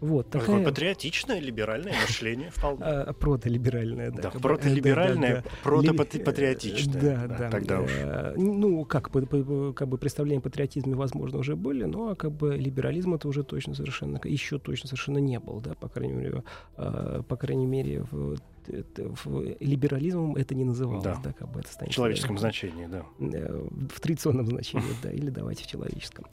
Вот, 0.00 0.30
такая... 0.30 0.46
Такое 0.46 0.64
патриотичное, 0.64 1.40
либеральное 1.40 1.92
мышление 2.00 2.50
вполне. 2.50 2.82
А, 2.82 3.12
протолиберальное, 3.12 4.10
да. 4.10 4.22
Да, 4.22 4.30
протолиберальное, 4.30 5.44
протопатриотичное. 5.62 7.28
Да, 7.28 7.36
да. 7.36 7.50
Тогда 7.50 7.80
уж. 7.80 7.90
Ну, 8.36 8.84
как 8.86 9.10
как 9.10 9.88
бы 9.88 9.98
представления 9.98 10.38
о 10.38 10.42
патриотизме, 10.42 10.94
возможно, 10.94 11.38
уже 11.38 11.54
были, 11.54 11.84
но 11.84 12.14
как 12.14 12.32
бы 12.32 12.56
либерализм 12.56 13.14
это 13.14 13.28
уже 13.28 13.44
точно 13.44 13.74
совершенно, 13.74 14.18
еще 14.24 14.58
точно 14.58 14.88
совершенно 14.88 15.18
не 15.18 15.38
был, 15.38 15.60
да, 15.60 15.74
по 15.74 15.88
крайней 15.88 16.14
мере, 16.14 16.44
а, 16.76 17.22
по 17.22 17.36
крайней 17.36 17.66
мере, 17.66 18.06
в 18.10 18.38
либерализмом 19.60 20.36
это 20.36 20.54
не 20.54 20.64
называлось, 20.64 21.04
да, 21.04 21.20
да 21.22 21.32
как 21.32 21.50
бы 21.50 21.60
это 21.60 21.72
станет. 21.72 21.92
В 21.92 21.94
человеческом 21.94 22.38
значении, 22.38 22.86
да. 22.86 23.04
Э, 23.18 23.68
в 23.94 24.00
традиционном 24.00 24.46
значении, 24.46 24.94
да, 25.02 25.10
или 25.10 25.30
давайте 25.30 25.64
в 25.64 25.66
человеческом. 25.66 26.26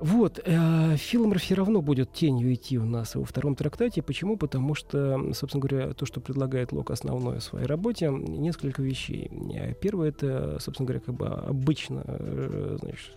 Вот, 0.00 0.40
э, 0.44 0.96
Филмер 0.96 1.40
все 1.40 1.56
равно 1.56 1.82
будет 1.82 2.12
тенью 2.12 2.54
идти 2.54 2.78
у 2.78 2.84
нас 2.84 3.16
во 3.16 3.24
втором 3.24 3.56
трактате. 3.56 4.00
Почему? 4.00 4.36
Потому 4.36 4.74
что, 4.74 5.32
собственно 5.34 5.60
говоря, 5.60 5.92
то, 5.92 6.06
что 6.06 6.20
предлагает 6.20 6.70
Лок 6.70 6.92
основное 6.92 7.40
в 7.40 7.42
своей 7.42 7.66
работе, 7.66 8.08
несколько 8.08 8.80
вещей. 8.80 9.28
Э, 9.52 9.74
первое, 9.74 10.10
это, 10.10 10.58
собственно 10.60 10.86
говоря, 10.86 11.00
как 11.04 11.16
бы 11.16 11.26
обычно, 11.26 12.04
э, 12.06 12.76
значит, 12.80 13.16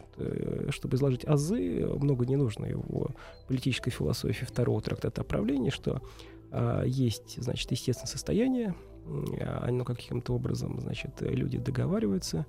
чтобы 0.73 0.97
изложить 0.97 1.23
азы, 1.25 1.85
много 1.99 2.25
не 2.25 2.35
нужно 2.35 2.65
его 2.65 3.11
политической 3.47 3.91
философии 3.91 4.45
второго 4.45 4.81
трактата 4.81 5.21
о 5.21 5.23
что 5.71 6.01
есть, 6.85 7.41
значит, 7.41 7.71
естественное 7.71 8.09
состояние, 8.09 8.75
оно 9.61 9.83
каким-то 9.83 10.33
образом, 10.33 10.79
значит, 10.81 11.21
люди 11.21 11.57
договариваются, 11.57 12.45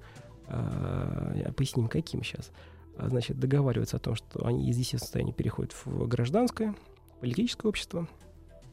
э, 0.49 1.53
поясним, 1.57 1.89
каким 1.89 2.23
сейчас– 2.23 2.51
а, 2.97 3.09
значит, 3.09 3.39
договариваются 3.39 3.97
о 3.97 4.01
том, 4.01 4.15
что 4.15 4.47
они 4.47 4.69
из 4.69 4.77
естественного 4.77 5.05
состояния 5.05 5.33
переходят 5.33 5.73
в 5.73 6.07
гражданское, 6.07 6.75
политическое 7.21 7.69
общество, 7.69 8.09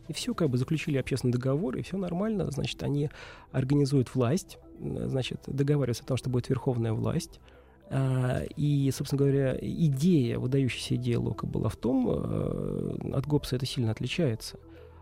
и 0.07 0.13
все, 0.13 0.33
как 0.33 0.49
бы 0.49 0.57
заключили 0.57 0.97
общественный 0.97 1.33
договор, 1.33 1.77
и 1.77 1.81
все 1.81 1.97
нормально. 1.97 2.49
Значит, 2.51 2.81
они 2.83 3.09
организуют 3.51 4.13
власть, 4.15 4.57
значит, 4.79 5.41
договариваются 5.45 6.03
о 6.03 6.07
том, 6.07 6.17
что 6.17 6.29
будет 6.29 6.49
верховная 6.49 6.93
власть. 6.93 7.39
А, 7.91 8.41
и, 8.55 8.91
собственно 8.91 9.19
говоря, 9.19 9.57
идея, 9.61 10.39
выдающаяся 10.39 10.95
идея 10.95 11.19
Лока 11.19 11.45
была 11.47 11.69
в 11.69 11.75
том, 11.75 12.09
от 13.13 13.25
Гоббса 13.25 13.55
это 13.55 13.65
сильно 13.65 13.91
отличается, 13.91 14.59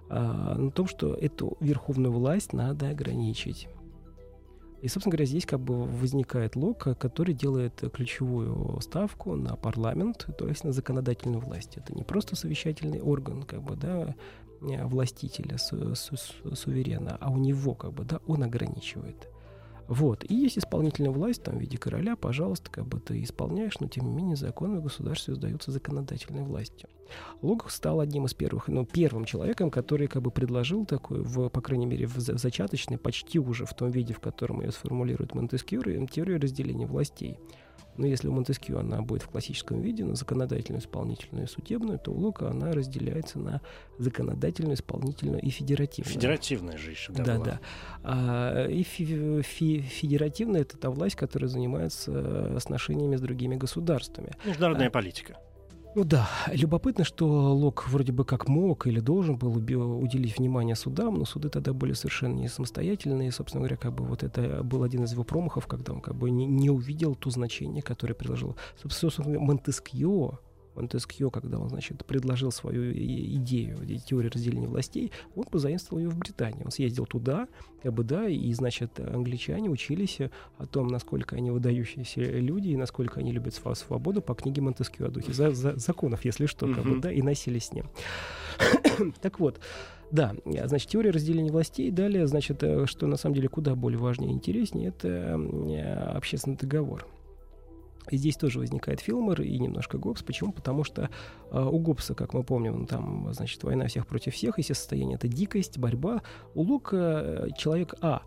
а, 0.10 0.56
на 0.56 0.72
том, 0.72 0.88
что 0.88 1.14
эту 1.14 1.58
верховную 1.60 2.12
власть 2.12 2.54
надо 2.54 2.90
ограничить. 2.90 3.68
И, 4.82 4.88
собственно 4.88 5.12
говоря, 5.12 5.26
здесь 5.26 5.46
как 5.46 5.60
бы 5.60 5.86
возникает 5.86 6.56
лог, 6.56 6.78
который 7.00 7.34
делает 7.34 7.84
ключевую 7.92 8.80
ставку 8.82 9.36
на 9.36 9.56
парламент, 9.56 10.28
то 10.38 10.48
есть 10.48 10.64
на 10.64 10.72
законодательную 10.72 11.42
власть. 11.42 11.78
Это 11.78 11.96
не 11.96 12.04
просто 12.04 12.36
совещательный 12.36 13.02
орган, 13.02 13.42
как 13.44 13.64
бы, 13.64 13.76
да, 13.76 14.16
властителя, 14.62 15.58
су- 15.58 15.96
су- 15.96 16.56
суверена, 16.56 17.18
а 17.20 17.32
у 17.32 17.38
него, 17.38 17.74
как 17.74 17.94
бы, 17.94 18.04
да, 18.04 18.20
он 18.28 18.44
ограничивает. 18.44 19.28
Вот. 19.88 20.26
И 20.30 20.36
есть 20.36 20.58
исполнительная 20.58 21.12
власть, 21.12 21.44
там, 21.44 21.58
в 21.58 21.62
виде 21.62 21.78
короля, 21.78 22.16
пожалуйста, 22.16 22.70
как 22.70 22.86
бы 22.86 23.00
ты 23.00 23.24
исполняешь, 23.24 23.80
но 23.80 23.88
тем 23.88 24.06
не 24.06 24.12
менее 24.12 24.36
законы 24.36 24.80
в 24.80 24.84
государстве 24.84 25.36
сдаются 25.36 25.72
законодательной 25.72 26.44
властью. 26.44 26.90
Логов 27.42 27.72
стал 27.72 28.02
одним 28.02 28.26
из 28.26 28.34
первых, 28.34 28.68
ну, 28.68 28.86
первым 28.86 29.26
человеком, 29.26 29.72
который 29.72 30.08
как 30.08 30.22
бы 30.22 30.32
предложил 30.32 30.86
такую, 30.86 31.24
в, 31.24 31.50
по 31.50 31.62
крайней 31.62 31.86
мере, 31.86 32.06
в 32.06 32.18
зачаточной, 32.18 32.98
почти 32.98 33.40
уже 33.40 33.66
в 33.66 33.74
том 33.74 33.92
виде, 33.92 34.14
в 34.14 34.20
котором 34.20 34.62
ее 34.62 34.72
сформулирует 34.72 35.34
Монтескью, 35.34 35.82
теорию 36.08 36.42
разделения 36.42 36.86
властей. 36.86 37.40
Но 37.98 38.06
если 38.06 38.28
у 38.28 38.32
Монтескью 38.32 38.80
она 38.80 39.02
будет 39.02 39.24
в 39.24 39.28
классическом 39.30 39.82
виде, 39.82 40.04
на 40.06 40.16
законодательную, 40.16 40.82
исполнительную 40.82 41.46
и 41.46 41.50
судебную, 41.50 41.98
то 42.00 42.12
у 42.12 42.18
Лука 42.18 42.50
она 42.50 42.72
разделяется 42.72 43.40
на 43.40 43.62
законодательную, 43.98 44.76
исполнительную 44.76 45.42
и 45.42 45.50
федеративную. 45.50 46.14
Федеративная 46.14 46.78
же 46.78 46.92
еще, 46.92 47.12
да, 47.14 47.24
Да, 47.24 47.34
была. 47.36 47.46
да. 47.46 47.60
А, 48.04 48.68
и 48.68 48.84
фи- 48.84 49.42
фи- 49.42 49.82
федеративная— 49.82 50.62
это 50.62 50.78
та 50.78 50.90
власть, 50.90 51.16
которая 51.16 51.50
занимается 51.50 52.12
э, 52.14 52.56
отношениями 52.56 53.16
с 53.16 53.22
другими 53.22 53.56
государствами. 53.56 54.34
Международная 54.46 54.88
а, 54.88 54.92
политика. 54.92 55.38
Ну 55.96 56.04
да, 56.04 56.30
любопытно, 56.52 57.04
что 57.04 57.28
Лок 57.56 57.88
вроде 57.88 58.12
бы 58.12 58.24
как 58.24 58.48
мог 58.48 58.86
или 58.86 59.00
должен 59.00 59.36
был 59.36 59.56
уделить 59.56 60.38
внимание 60.38 60.76
судам, 60.76 61.16
но 61.16 61.26
суды 61.26 61.50
тогда 61.50 61.74
были 61.74 61.94
совершенно 61.94 62.36
не 62.36 62.48
самостоятельные. 62.48 63.32
Собственно 63.32 63.62
говоря, 63.62 63.78
как 63.78 63.94
бы 63.94 64.04
вот 64.04 64.22
это 64.22 64.64
был 64.64 64.84
один 64.84 65.06
из 65.06 65.14
его 65.14 65.24
промахов, 65.24 65.66
когда 65.66 65.94
он 65.94 66.02
как 66.02 66.16
бы 66.16 66.30
не, 66.30 66.46
не 66.46 66.70
увидел 66.70 67.16
то 67.16 67.32
значение, 67.32 67.82
которое 67.82 68.14
приложил. 68.14 68.56
Собственно, 68.88 69.40
Монтескьо, 69.40 70.40
Монтескье, 70.78 71.30
когда 71.30 71.60
он, 71.60 71.70
значит, 71.70 72.06
предложил 72.06 72.52
свою 72.52 72.92
идею, 72.94 73.78
теорию 74.06 74.32
разделения 74.32 74.68
властей, 74.68 75.12
он 75.36 75.44
позаимствовал 75.46 76.02
ее 76.02 76.10
в 76.10 76.18
Британии. 76.18 76.64
Он 76.64 76.72
съездил 76.72 77.06
туда, 77.06 77.48
как 77.84 77.94
бы, 77.94 78.04
да, 78.04 78.28
и, 78.28 78.54
значит, 78.54 79.00
англичане 79.00 79.70
учились 79.70 80.20
о 80.58 80.66
том, 80.66 80.88
насколько 80.88 81.36
они 81.36 81.52
выдающиеся 81.52 82.22
люди 82.22 82.70
и 82.70 82.78
насколько 82.78 83.20
они 83.20 83.32
любят 83.32 83.54
свободу 83.54 84.22
по 84.22 84.36
книге 84.36 84.62
Монтескье 84.62 85.08
о 85.08 85.10
духе 85.10 85.34
за, 85.34 85.52
за, 85.52 85.76
законов, 85.78 86.24
если 86.26 86.46
что, 86.46 86.74
как 86.74 86.84
бы, 86.84 87.00
да, 87.00 87.12
и 87.12 87.22
носили 87.22 87.60
с 87.60 87.74
ним. 87.74 87.86
так 89.22 89.40
вот, 89.40 89.60
да, 90.12 90.36
значит, 90.46 90.90
теория 90.90 91.12
разделения 91.12 91.52
властей. 91.52 91.92
Далее, 91.92 92.28
значит, 92.28 92.64
э, 92.64 92.86
что 92.86 93.08
на 93.08 93.18
самом 93.18 93.36
деле 93.36 93.50
куда 93.50 93.76
более 93.76 94.00
важнее 94.00 94.32
и 94.32 94.36
интереснее, 94.36 94.90
это 94.90 95.08
э, 95.08 95.94
общественный 96.16 96.56
договор. 96.56 97.06
Здесь 98.12 98.36
тоже 98.38 98.60
возникает 98.60 99.00
Филмор 99.00 99.42
и 99.42 99.58
немножко 99.60 99.98
Гоббс. 99.98 100.24
Почему? 100.24 100.52
Потому 100.52 100.84
что 100.84 101.10
э, 101.52 101.62
у 101.62 101.80
Гоббса, 101.80 102.16
как 102.16 102.34
мы 102.34 102.44
помним, 102.44 102.86
там, 102.86 103.34
значит, 103.34 103.64
война 103.64 103.88
всех 103.88 104.08
против 104.08 104.34
всех, 104.34 104.58
если 104.58 104.74
состояние 104.74 105.16
это 105.16 105.28
дикость, 105.28 105.78
борьба. 105.78 106.22
У 106.56 106.62
Лука 106.62 106.98
э, 106.98 107.48
человек 107.58 107.96
А 108.02 108.22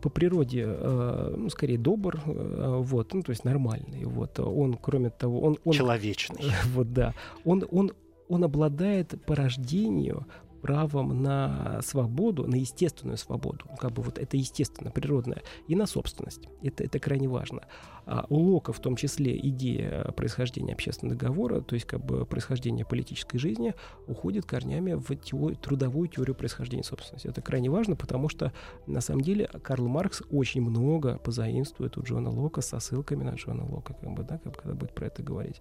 по 0.00 0.10
природе, 0.10 0.64
э, 0.66 1.34
ну, 1.36 1.48
скорее 1.48 1.78
добр, 1.78 2.20
э, 2.26 2.76
вот, 2.80 3.14
ну, 3.14 3.22
то 3.22 3.30
есть 3.30 3.44
нормальный, 3.44 4.04
вот. 4.04 4.38
Он, 4.38 4.74
кроме 4.74 5.10
того, 5.10 5.40
он... 5.40 5.58
он 5.64 5.72
Человечный. 5.72 6.52
Вот, 6.74 6.92
да. 6.92 7.14
Он, 7.44 7.64
он, 7.70 7.92
он 8.28 8.44
обладает 8.44 9.14
по 9.26 9.34
рождению 9.34 10.26
правом 10.62 11.22
на 11.22 11.80
свободу, 11.82 12.46
на 12.46 12.54
естественную 12.54 13.18
свободу, 13.18 13.66
как 13.78 13.92
бы 13.92 14.02
вот 14.02 14.18
это 14.18 14.36
естественно, 14.36 14.90
природное, 14.90 15.42
и 15.66 15.74
на 15.74 15.86
собственность. 15.86 16.48
Это, 16.62 16.84
это 16.84 16.98
крайне 16.98 17.28
важно. 17.28 17.62
А 18.06 18.26
у 18.30 18.36
Лока 18.36 18.72
в 18.72 18.80
том 18.80 18.96
числе 18.96 19.36
идея 19.48 20.04
происхождения 20.12 20.72
общественного 20.72 21.18
договора, 21.18 21.60
то 21.60 21.74
есть 21.74 21.86
как 21.86 22.04
бы 22.04 22.24
происхождения 22.24 22.84
политической 22.84 23.38
жизни, 23.38 23.74
уходит 24.06 24.46
корнями 24.46 24.94
в 24.94 25.14
теорию, 25.16 25.58
трудовую 25.58 26.08
теорию 26.08 26.34
происхождения 26.34 26.84
собственности. 26.84 27.26
Это 27.26 27.42
крайне 27.42 27.68
важно, 27.68 27.96
потому 27.96 28.28
что 28.28 28.52
на 28.86 29.00
самом 29.00 29.22
деле 29.22 29.46
Карл 29.46 29.88
Маркс 29.88 30.22
очень 30.30 30.62
много 30.62 31.18
позаимствует 31.18 31.96
у 31.98 32.02
Джона 32.02 32.30
Лока 32.30 32.60
со 32.60 32.78
ссылками 32.80 33.24
на 33.24 33.34
Джона 33.34 33.64
Лока, 33.64 33.94
как 33.94 34.10
бы, 34.12 34.22
да, 34.22 34.38
как, 34.38 34.56
когда 34.56 34.74
будет 34.74 34.94
про 34.94 35.06
это 35.06 35.22
говорить. 35.22 35.60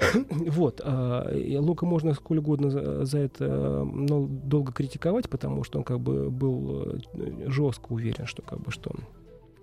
Вот. 0.50 0.80
А, 0.84 1.30
Лока 1.58 1.86
можно 1.86 2.14
сколь 2.14 2.38
угодно 2.38 3.04
за 3.04 3.18
это 3.18 3.84
но 3.84 4.26
долго 4.26 4.72
критиковать, 4.72 5.28
потому 5.28 5.64
что 5.64 5.78
он 5.78 5.84
как 5.84 6.00
бы 6.00 6.30
был 6.30 6.98
э, 7.14 7.48
жестко 7.48 7.92
уверен, 7.92 8.26
что 8.26 8.42
как 8.42 8.60
бы 8.60 8.70
что 8.70 8.92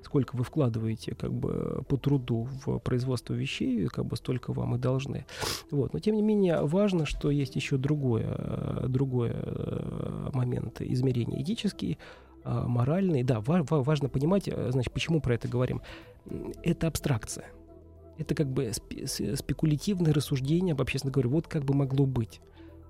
сколько 0.04 0.36
вы 0.38 0.44
вкладываете 0.44 1.16
как 1.16 1.34
бы 1.34 1.84
по 1.90 1.98
труду 1.98 2.48
в 2.66 2.80
производство 2.80 3.34
вещей, 3.34 3.88
как 3.88 4.06
бы 4.06 4.16
столько 4.16 4.54
вам 4.54 4.76
и 4.76 4.78
должны. 4.78 5.26
Вот. 5.70 5.94
Но 5.94 6.00
тем 6.00 6.16
не 6.16 6.22
менее 6.22 6.62
важно, 6.62 7.06
что 7.06 7.30
есть 7.30 7.56
еще 7.56 7.78
другое, 7.78 8.36
э, 8.38 8.86
другое 8.88 9.36
э, 9.36 10.30
момент 10.34 10.82
измерения 10.82 11.42
этический, 11.42 11.98
моральный. 12.46 13.24
Да, 13.24 13.42
важно 13.42 14.08
понимать, 14.08 14.50
значит, 14.70 14.94
почему 14.94 15.20
про 15.20 15.36
это 15.36 15.50
говорим. 15.50 15.82
Это 16.64 16.88
абстракция 16.88 17.52
это 18.18 18.36
как 18.36 18.48
бы 18.52 18.72
спекулятивное 18.74 20.14
рассуждение 20.14 20.74
об 20.74 20.82
общественном 20.82 21.14
договоре. 21.14 21.30
Вот 21.30 21.48
как 21.48 21.64
бы 21.64 21.74
могло 21.74 22.06
быть. 22.06 22.42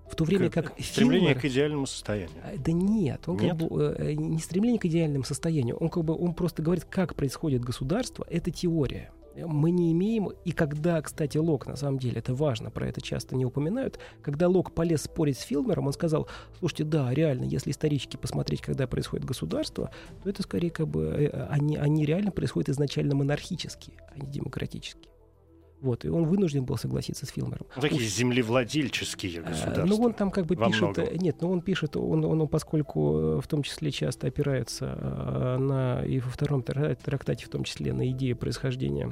В 0.10 0.16
то 0.16 0.24
время 0.24 0.50
как, 0.50 0.74
как 0.74 0.80
стремление 0.80 1.30
Филмер, 1.30 1.42
к 1.42 1.46
идеальному 1.46 1.86
состоянию. 1.86 2.30
А, 2.44 2.58
да 2.58 2.72
нет, 2.72 3.22
он 3.28 3.38
нет? 3.38 3.58
как 3.58 3.70
бы 3.70 3.96
э, 3.98 4.14
не 4.14 4.40
стремление 4.40 4.80
к 4.80 4.86
идеальному 4.86 5.26
состоянию. 5.26 5.76
Он 5.76 5.90
как 5.90 6.06
бы 6.06 6.16
он 6.16 6.34
просто 6.34 6.62
говорит, 6.62 6.86
как 6.86 7.16
происходит 7.16 7.64
государство. 7.64 8.26
Это 8.30 8.50
теория. 8.50 9.12
Мы 9.36 9.70
не 9.70 9.92
имеем, 9.92 10.32
и 10.46 10.52
когда, 10.52 11.00
кстати, 11.00 11.38
Лок, 11.38 11.68
на 11.68 11.76
самом 11.76 12.00
деле, 12.00 12.18
это 12.18 12.34
важно, 12.34 12.72
про 12.72 12.88
это 12.88 13.02
часто 13.02 13.36
не 13.36 13.46
упоминают, 13.46 14.00
когда 14.24 14.48
Лок 14.48 14.72
полез 14.72 15.04
спорить 15.04 15.38
с 15.38 15.42
Филмером, 15.42 15.86
он 15.86 15.94
сказал, 15.94 16.28
слушайте, 16.58 16.86
да, 16.86 17.14
реально, 17.14 17.44
если 17.44 17.70
исторически 17.70 18.18
посмотреть, 18.18 18.62
когда 18.62 18.88
происходит 18.88 19.26
государство, 19.26 19.92
то 20.24 20.30
это 20.30 20.42
скорее 20.42 20.72
как 20.72 20.88
бы, 20.88 21.04
э, 21.04 21.48
они, 21.52 21.78
они 21.78 22.04
реально 22.04 22.32
происходят 22.32 22.70
изначально 22.70 23.14
монархические, 23.14 23.98
а 24.12 24.18
не 24.18 24.26
демократические. 24.26 25.12
Вот, 25.80 26.06
и 26.06 26.10
он 26.10 26.26
вынужден 26.26 26.66
был 26.66 26.78
согласиться 26.78 27.26
с 27.26 27.30
Филмером. 27.30 27.68
Ну, 27.76 27.82
такие 27.82 28.02
землевладельческие 28.02 29.42
а, 29.42 29.50
государства. 29.50 29.86
Ну, 29.86 30.04
он 30.04 30.14
там 30.14 30.32
как 30.32 30.48
бы 30.48 30.56
пишет... 30.56 30.82
Многом. 30.82 31.16
Нет, 31.18 31.38
ну 31.42 31.52
он 31.52 31.62
пишет, 31.62 31.96
он, 31.96 32.26
он, 32.26 32.48
поскольку 32.48 33.20
э, 33.20 33.42
в 33.42 33.48
том 33.48 33.62
числе 33.62 33.92
часто 33.92 34.28
опирается 34.28 34.98
э, 35.00 35.58
на... 35.58 36.04
И 36.04 36.20
во 36.20 36.30
втором 36.32 36.64
трактате 36.64 37.46
в 37.46 37.50
том 37.50 37.64
числе 37.64 37.94
на 37.94 38.10
идею 38.10 38.36
происхождения 38.36 39.12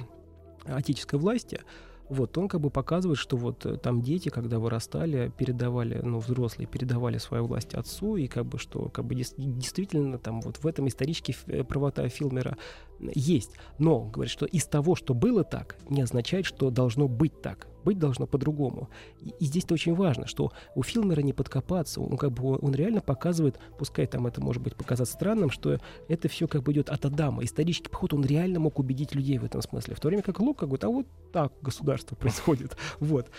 отеческой 0.66 1.20
власти, 1.20 1.62
вот, 2.10 2.38
он 2.38 2.48
как 2.48 2.62
бы 2.62 2.70
показывает, 2.70 3.18
что 3.18 3.36
вот 3.38 3.66
э, 3.66 3.78
там 3.78 4.02
дети, 4.02 4.30
когда 4.30 4.60
вырастали, 4.60 5.32
передавали, 5.38 6.00
ну, 6.04 6.20
взрослые 6.20 6.68
передавали 6.68 7.18
свою 7.18 7.46
власть 7.46 7.74
отцу, 7.74 8.16
и 8.16 8.28
как 8.28 8.46
бы 8.46 8.60
что, 8.60 8.90
как 8.90 9.06
бы 9.06 9.16
действительно 9.16 10.18
там 10.20 10.42
вот 10.42 10.58
в 10.58 10.68
этом 10.68 10.88
исторически 10.88 11.36
э, 11.48 11.64
правота 11.64 12.08
Филмера 12.08 12.58
есть. 13.00 13.52
Но, 13.80 14.02
говорит, 14.02 14.32
что 14.32 14.46
из 14.46 14.66
того, 14.66 14.96
что 14.96 15.14
было 15.14 15.44
так, 15.44 15.78
не 15.90 16.02
означает, 16.02 16.46
что 16.46 16.70
должно 16.70 17.08
быть 17.08 17.42
так 17.42 17.68
быть 17.86 18.00
должно 18.00 18.28
по-другому. 18.28 18.90
И, 19.22 19.30
и 19.40 19.46
здесь 19.46 19.64
это 19.64 19.76
очень 19.76 19.96
важно, 19.96 20.28
что 20.28 20.52
у 20.76 20.84
Филмера 20.84 21.22
не 21.22 21.32
подкопаться, 21.32 22.02
он 22.02 22.18
как 22.18 22.32
бы 22.32 22.58
он 22.58 22.74
реально 22.76 23.00
показывает, 23.00 23.60
пускай 23.78 24.08
там 24.08 24.28
это 24.28 24.42
может 24.42 24.62
быть 24.62 24.76
показаться 24.76 25.14
странным, 25.14 25.50
что 25.50 25.80
это 26.10 26.28
все 26.28 26.48
как 26.48 26.64
бы 26.64 26.74
идет 26.74 26.90
от 26.90 27.06
Адама. 27.06 27.44
Исторический 27.44 27.90
поход, 27.90 28.14
он 28.14 28.26
реально 28.26 28.60
мог 28.60 28.80
убедить 28.80 29.16
людей 29.16 29.38
в 29.38 29.46
этом 29.46 29.62
смысле. 29.62 29.96
В 29.96 30.00
то 30.00 30.10
время 30.10 30.24
как 30.24 30.40
Лук 30.40 30.60
как 30.60 30.70
говорит, 30.70 30.84
а 30.84 30.90
вот 30.90 31.08
так 31.32 31.54
государство 31.62 32.16
происходит. 32.22 32.76
Вот. 33.00 33.30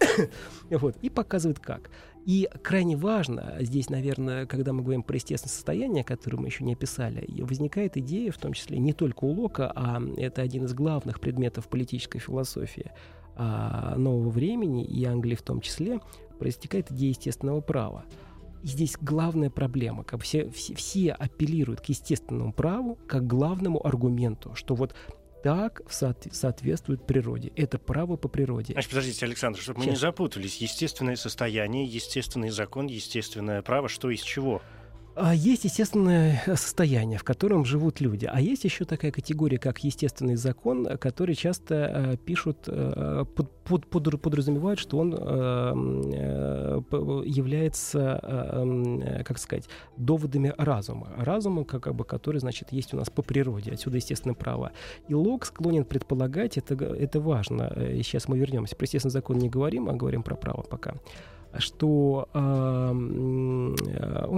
вот. 0.70 0.96
И 1.02 1.10
показывает 1.10 1.58
как. 1.58 1.90
И 2.26 2.48
крайне 2.62 2.96
важно, 2.96 3.56
здесь, 3.60 3.88
наверное, 3.88 4.46
когда 4.46 4.72
мы 4.72 4.82
говорим 4.82 5.02
про 5.02 5.16
естественное 5.16 5.52
состояние, 5.52 6.04
которое 6.04 6.36
мы 6.36 6.46
еще 6.48 6.64
не 6.64 6.74
описали, 6.74 7.26
возникает 7.42 7.96
идея, 7.96 8.30
в 8.30 8.36
том 8.36 8.52
числе 8.52 8.78
не 8.78 8.92
только 8.92 9.24
у 9.24 9.30
Лока, 9.30 9.72
а 9.74 10.02
это 10.18 10.42
один 10.42 10.66
из 10.66 10.74
главных 10.74 11.18
предметов 11.20 11.68
политической 11.68 12.18
философии, 12.18 12.92
а, 13.42 13.94
нового 13.96 14.28
времени, 14.28 14.84
и 14.84 15.02
Англии 15.06 15.34
в 15.34 15.40
том 15.40 15.62
числе, 15.62 16.00
проистекает 16.38 16.92
идея 16.92 17.08
естественного 17.08 17.62
права. 17.62 18.04
И 18.62 18.66
здесь 18.66 18.98
главная 19.00 19.48
проблема, 19.48 20.04
как 20.04 20.20
все, 20.20 20.50
все, 20.50 20.74
все 20.74 21.12
апеллируют 21.12 21.80
к 21.80 21.86
естественному 21.86 22.52
праву 22.52 22.98
как 23.08 23.26
главному 23.26 23.86
аргументу, 23.86 24.54
что 24.54 24.74
вот 24.74 24.94
так 25.42 25.80
соответствует 25.88 27.06
природе. 27.06 27.50
Это 27.56 27.78
право 27.78 28.16
по 28.16 28.28
природе. 28.28 28.74
Значит, 28.74 28.90
подождите, 28.90 29.24
Александр, 29.24 29.58
чтобы 29.58 29.78
Сейчас. 29.78 29.86
мы 29.86 29.92
не 29.92 29.96
запутались. 29.96 30.58
Естественное 30.58 31.16
состояние, 31.16 31.86
естественный 31.86 32.50
закон, 32.50 32.88
естественное 32.88 33.62
право, 33.62 33.88
что 33.88 34.10
из 34.10 34.20
чего? 34.20 34.60
А 35.22 35.34
есть 35.34 35.64
естественное 35.64 36.42
состояние, 36.46 37.18
в 37.18 37.24
котором 37.24 37.66
живут 37.66 38.00
люди. 38.00 38.24
А 38.24 38.40
есть 38.40 38.64
еще 38.64 38.86
такая 38.86 39.12
категория, 39.12 39.58
как 39.58 39.84
естественный 39.84 40.36
закон, 40.36 40.96
который 40.96 41.34
часто 41.34 41.74
э, 41.74 42.16
пишут, 42.16 42.64
э, 42.68 43.26
под, 43.36 43.50
под, 43.64 43.86
под, 43.86 44.22
подразумевают, 44.22 44.80
что 44.80 44.98
он 44.98 45.14
э, 45.14 45.18
э 45.20 46.80
является, 47.26 48.18
э, 48.22 49.22
как 49.24 49.38
сказать, 49.38 49.68
доводами 49.98 50.54
разума. 50.56 51.12
Разума, 51.18 51.64
как, 51.64 51.94
бы, 51.94 52.04
который, 52.04 52.38
значит, 52.38 52.72
есть 52.72 52.94
у 52.94 52.96
нас 52.96 53.10
по 53.10 53.20
природе. 53.20 53.72
Отсюда 53.72 53.98
естественное 53.98 54.34
право. 54.34 54.72
И 55.08 55.14
Лок 55.14 55.44
склонен 55.44 55.84
предполагать, 55.84 56.56
это, 56.56 56.74
это 56.74 57.20
важно. 57.20 57.70
Сейчас 58.02 58.26
мы 58.26 58.38
вернемся. 58.38 58.74
Про 58.74 58.84
естественный 58.84 59.12
закон 59.12 59.36
не 59.36 59.50
говорим, 59.50 59.90
а 59.90 59.92
говорим 59.92 60.22
про 60.22 60.34
право 60.34 60.62
пока 60.62 60.94
что 61.58 62.28
э, 62.32 62.92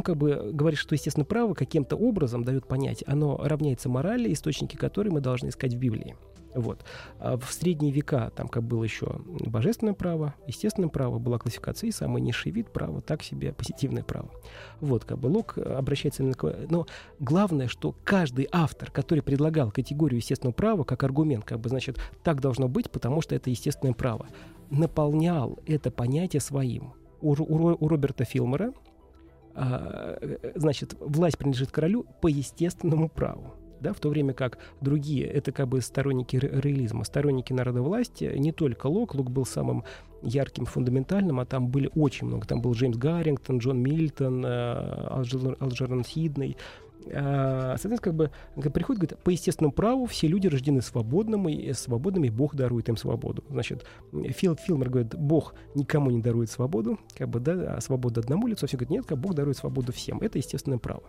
как 0.03 0.17
бы 0.17 0.51
говорит, 0.53 0.79
что, 0.79 0.95
естественно, 0.95 1.25
право 1.25 1.55
каким-то 1.55 1.97
образом 1.97 2.45
дает 2.45 2.67
понять, 2.67 3.05
оно 3.07 3.37
равняется 3.37 3.89
морали, 3.89 4.33
источники 4.33 4.77
которой 4.77 5.09
мы 5.09 5.21
должны 5.21 5.49
искать 5.49 5.75
в 5.75 5.79
Библии. 5.79 6.17
Вот. 6.55 6.85
А 7.19 7.39
в 7.39 7.51
средние 7.53 7.93
века 7.93 8.31
там 8.35 8.49
как 8.49 8.63
было 8.63 8.85
еще 8.85 9.21
божественное 9.27 9.95
право, 9.95 10.35
естественное 10.47 10.89
право, 10.89 11.19
была 11.19 11.39
классификация, 11.39 11.89
и 11.89 11.93
самый 11.93 12.21
низший 12.21 12.53
вид 12.53 12.71
права, 12.71 13.01
так 13.01 13.23
себе 13.23 13.53
позитивное 13.53 14.03
право. 14.03 14.31
Вот, 14.81 15.05
как 15.05 15.19
бы 15.19 15.29
Лок 15.29 15.57
обращается 15.59 16.23
именно 16.23 16.35
к... 16.35 16.55
Но 16.69 16.87
главное, 17.19 17.69
что 17.69 17.95
каждый 18.05 18.49
автор, 18.53 18.91
который 18.91 19.23
предлагал 19.23 19.71
категорию 19.71 20.19
естественного 20.19 20.55
права 20.55 20.85
как 20.85 21.03
аргумент, 21.05 21.45
как 21.45 21.61
бы, 21.61 21.69
значит, 21.69 21.99
так 22.23 22.41
должно 22.41 22.69
быть, 22.69 22.91
потому 22.91 23.23
что 23.23 23.35
это 23.35 23.51
естественное 23.51 23.95
право, 23.95 24.27
наполнял 24.71 25.59
это 25.67 25.91
понятие 25.91 26.41
своим 26.41 26.93
у, 27.21 27.33
у, 27.33 27.77
у 27.79 27.89
Роберта 27.89 28.25
Филмера, 28.25 28.73
значит, 29.55 30.95
власть 30.99 31.39
принадлежит 31.39 31.71
королю 31.71 32.07
по 32.21 32.29
естественному 32.29 33.09
праву. 33.09 33.55
Да, 33.81 33.93
в 33.93 33.99
то 33.99 34.11
время 34.11 34.33
как 34.33 34.59
другие, 34.81 35.27
это 35.27 35.51
как 35.51 35.67
бы 35.67 35.81
сторонники 35.81 36.37
реализма, 36.37 37.03
сторонники 37.03 37.53
народовластия, 37.53 38.39
не 38.39 38.53
только 38.53 38.87
Лок, 38.87 39.17
Лок 39.17 39.29
был 39.29 39.45
самым 39.45 39.83
ярким, 40.23 40.67
фундаментальным, 40.67 41.41
а 41.41 41.45
там 41.45 41.67
были 41.67 41.91
очень 41.97 42.29
много. 42.29 42.47
Там 42.47 42.61
был 42.61 42.73
Джеймс 42.75 42.97
Гаррингтон, 42.97 43.59
Джон 43.59 43.81
Мильтон, 43.81 44.45
э, 44.47 45.57
Алджернон 45.61 46.05
Хидней, 46.05 46.57
а, 47.13 47.77
соответственно, 47.79 47.99
как 47.99 48.15
бы 48.15 48.31
приходит, 48.71 49.01
говорит, 49.01 49.19
по 49.19 49.31
естественному 49.31 49.73
праву 49.73 50.07
все 50.07 50.27
люди 50.27 50.47
рождены 50.47 50.83
свободными, 50.83 51.53
и 51.53 51.73
свободными, 51.73 52.29
Бог 52.29 52.55
дарует 52.55 52.89
им 52.89 52.97
свободу. 52.97 53.45
Значит, 53.49 53.85
Фил 54.13 54.57
Филмер 54.57 54.91
говорит, 54.91 55.15
Бог 55.15 55.55
никому 55.75 56.11
не 56.11 56.21
дарует 56.21 56.51
свободу, 56.51 56.99
как 57.17 57.29
бы, 57.29 57.41
да, 57.41 57.75
а 57.77 57.81
свобода 57.81 58.21
одному 58.21 58.47
лицу, 58.47 58.67
все 58.67 58.77
говорят, 58.77 58.91
нет, 58.91 59.07
как 59.07 59.19
Бог 59.19 59.35
дарует 59.35 59.57
свободу 59.57 59.93
всем. 59.93 60.21
Это 60.21 60.39
естественное 60.39 60.79
право. 60.79 61.05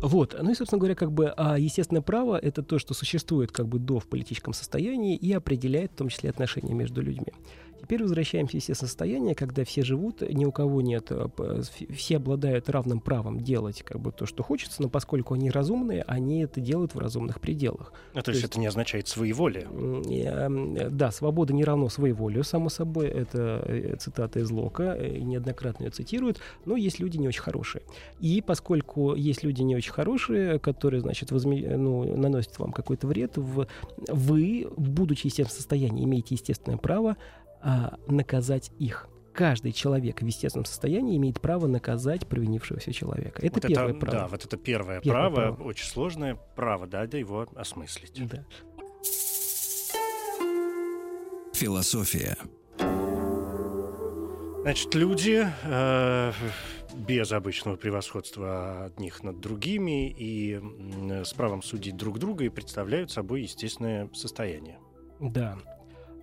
Вот. 0.00 0.36
Ну 0.40 0.50
и, 0.50 0.54
собственно 0.54 0.78
говоря, 0.78 0.94
как 0.94 1.12
бы 1.12 1.28
а 1.36 1.58
естественное 1.58 2.02
право— 2.02 2.38
это 2.42 2.62
то, 2.62 2.78
что 2.78 2.94
существует 2.94 3.52
как 3.52 3.68
бы 3.68 3.78
до 3.78 4.00
в 4.00 4.06
политическом 4.06 4.52
состоянии 4.52 5.16
и 5.16 5.32
определяет 5.32 5.92
в 5.92 5.96
том 5.96 6.08
числе 6.08 6.30
отношения 6.30 6.74
между 6.74 7.02
людьми. 7.02 7.32
Теперь 7.92 8.04
возвращаемся, 8.04 8.56
естественно, 8.56 8.88
состояние, 8.88 9.34
когда 9.34 9.66
все 9.66 9.82
живут, 9.82 10.22
ни 10.22 10.46
у 10.46 10.50
кого 10.50 10.80
нет, 10.80 11.08
э, 11.10 11.60
все 11.94 12.16
обладают 12.16 12.70
равным 12.70 13.00
правом 13.00 13.38
делать 13.38 13.82
как 13.82 14.00
бы 14.00 14.12
то, 14.12 14.24
что 14.24 14.42
хочется, 14.42 14.80
но 14.80 14.88
поскольку 14.88 15.34
они 15.34 15.50
разумные, 15.50 16.02
они 16.04 16.42
это 16.42 16.62
делают 16.62 16.94
в 16.94 16.98
разумных 16.98 17.38
пределах. 17.38 17.92
Ну, 18.14 18.20
то, 18.20 18.24
то 18.24 18.30
есть, 18.30 18.40
есть 18.40 18.50
это 18.50 18.60
не 18.60 18.66
означает 18.66 19.08
своеволие? 19.08 19.68
Э, 20.08 20.88
да, 20.88 21.10
свобода 21.10 21.52
не 21.52 21.64
равно 21.64 21.90
своеволию, 21.90 22.44
само 22.44 22.70
собой. 22.70 23.08
Это 23.08 23.62
э, 23.66 23.96
цитата 23.98 24.40
из 24.40 24.50
Лока, 24.50 24.96
неоднократно 24.98 25.84
ее 25.84 25.90
цитируют, 25.90 26.40
но 26.64 26.76
есть 26.76 26.98
люди 26.98 27.18
не 27.18 27.28
очень 27.28 27.42
хорошие. 27.42 27.82
И 28.20 28.40
поскольку 28.40 29.14
есть 29.14 29.42
люди 29.42 29.60
не 29.60 29.76
очень 29.76 29.92
хорошие, 29.92 30.58
которые, 30.58 31.02
значит, 31.02 31.30
возме... 31.30 31.76
ну, 31.76 32.16
наносят 32.16 32.58
вам 32.58 32.72
какой-то 32.72 33.06
вред, 33.06 33.36
вы, 33.36 34.66
будучи 34.78 35.26
естественном 35.26 35.58
состоянии, 35.58 36.04
имеете 36.04 36.36
естественное 36.36 36.78
право 36.78 37.18
а, 37.62 37.98
наказать 38.08 38.72
их. 38.78 39.08
каждый 39.32 39.72
человек 39.72 40.20
в 40.20 40.26
естественном 40.26 40.66
состоянии 40.66 41.16
имеет 41.16 41.40
право 41.40 41.66
наказать 41.66 42.26
провинившегося 42.26 42.92
человека. 42.92 43.40
Это 43.40 43.54
вот 43.54 43.66
первое 43.66 43.90
это, 43.92 43.98
право. 43.98 44.18
Да, 44.18 44.28
вот 44.28 44.44
это 44.44 44.56
первое, 44.58 45.00
Первое 45.00 45.30
право, 45.30 45.54
право. 45.54 45.68
очень 45.68 45.86
сложное 45.86 46.34
право, 46.56 46.86
да, 46.86 47.06
да 47.06 47.16
его 47.16 47.46
осмыслить. 47.54 48.20
Да. 48.28 48.44
Философия. 51.54 52.36
Значит, 54.62 54.94
люди 54.94 55.44
э, 55.64 56.32
без 56.94 57.32
обычного 57.32 57.76
превосходства 57.76 58.84
одних 58.84 59.22
над 59.22 59.40
другими 59.40 60.08
и 60.10 60.60
с 61.24 61.32
правом 61.32 61.62
судить 61.62 61.96
друг 61.96 62.18
друга 62.18 62.44
и 62.44 62.48
представляют 62.48 63.10
собой 63.10 63.42
естественное 63.42 64.08
состояние. 64.12 64.78
Да. 65.20 65.58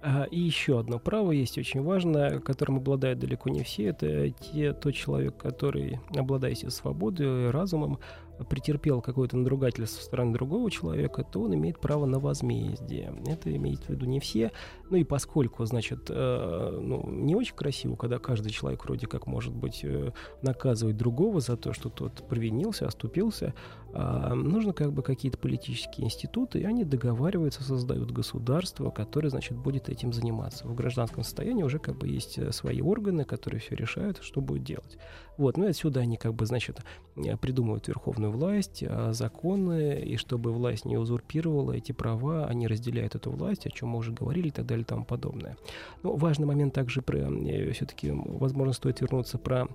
А, 0.02 0.24
И 0.32 0.40
еще 0.40 0.80
одно 0.80 1.00
право 1.00 1.32
есть 1.32 1.58
очень 1.58 1.82
важное, 1.82 2.40
которым 2.40 2.78
обладают 2.78 3.20
далеко 3.20 3.50
не 3.50 3.64
все. 3.64 3.88
Это 3.88 4.30
те, 4.30 4.74
тот 4.74 4.94
человек, 4.94 5.36
который, 5.38 6.00
обладая 6.16 6.56
свободой 6.56 7.50
разумом, 7.52 8.00
претерпел 8.50 9.02
какое-то 9.02 9.38
надругательство 9.38 10.00
со 10.00 10.06
стороны 10.06 10.34
другого 10.34 10.70
человека, 10.72 11.24
то 11.24 11.42
он 11.42 11.56
имеет 11.56 11.80
право 11.80 12.06
на 12.06 12.20
возмездие. 12.20 13.14
Это 13.28 13.54
имеет 13.56 13.84
в 13.84 13.90
виду 13.90 14.06
не 14.06 14.20
все. 14.20 14.52
Ну 14.90 14.98
и 14.98 15.04
поскольку, 15.04 15.66
значит, 15.66 16.10
э, 16.10 16.80
ну, 16.82 17.08
не 17.10 17.36
очень 17.36 17.56
красиво, 17.56 17.96
когда 17.96 18.20
каждый 18.20 18.50
человек 18.52 18.84
вроде 18.86 19.08
как 19.08 19.28
может 19.28 19.54
быть 19.54 19.82
э, 19.84 20.12
наказывать 20.42 20.98
другого 20.98 21.40
за 21.40 21.58
то, 21.58 21.74
что 21.74 21.90
тот 21.90 22.28
провинился, 22.28 22.88
оступился, 22.88 23.54
а, 23.92 24.36
нужно 24.36 24.74
как 24.74 24.94
бы 24.94 25.02
какие-то 25.02 25.38
политические 25.38 26.06
институты, 26.06 26.60
и 26.60 26.64
они 26.64 26.84
договариваются, 26.84 27.64
создают 27.64 28.12
государство, 28.12 28.92
которое, 28.92 29.30
значит, 29.30 29.58
будет 29.58 29.90
этим 29.90 30.14
заниматься. 30.14 30.68
В 30.68 30.76
гражданском 30.76 31.24
состоянии 31.24 31.64
уже 31.64 31.80
как 31.80 31.98
бы 31.98 32.08
есть 32.08 32.38
э, 32.38 32.52
свои 32.52 32.82
органы, 32.82 33.26
которые 33.26 33.60
все 33.60 33.76
решают, 33.76 34.20
что 34.22 34.42
будет 34.42 34.64
делать. 34.64 34.98
Вот, 35.40 35.56
ну 35.56 35.68
и 35.68 35.70
отсюда 35.70 36.02
они 36.02 36.18
как 36.18 36.34
бы, 36.34 36.46
значит, 36.46 36.82
э, 37.16 37.38
придумывают 37.38 37.88
верховную 37.88 38.30
власть, 38.30 38.84
а, 38.86 39.14
законы, 39.14 39.98
и 40.02 40.18
чтобы 40.18 40.52
власть 40.52 40.84
не 40.84 40.98
узурпировала 40.98 41.72
эти 41.72 41.94
права, 41.94 42.46
они 42.46 42.68
разделяют 42.68 43.16
эту 43.16 43.32
власть, 43.32 43.66
о 43.66 43.70
чем 43.70 43.88
мы 43.90 44.00
уже 44.00 44.12
говорили 44.12 44.50
и 44.50 44.52
так 44.52 44.66
далее 44.66 44.82
и 44.82 44.86
тому 44.86 45.06
подобное. 45.06 45.56
Но 46.04 46.18
важный 46.18 46.46
момент 46.46 46.74
также 46.74 47.02
про, 47.02 47.30
все-таки, 47.72 48.12
возможно, 48.12 48.74
стоит 48.74 49.00
вернуться 49.00 49.38
про 49.38 49.70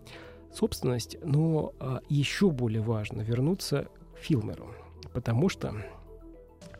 собственность, 0.52 1.16
но 1.24 1.72
а, 1.80 2.02
еще 2.10 2.50
более 2.50 2.82
важно 2.82 3.22
вернуться 3.22 3.88
к 4.16 4.18
Филмеру, 4.18 4.68
потому 5.14 5.48
что 5.48 5.74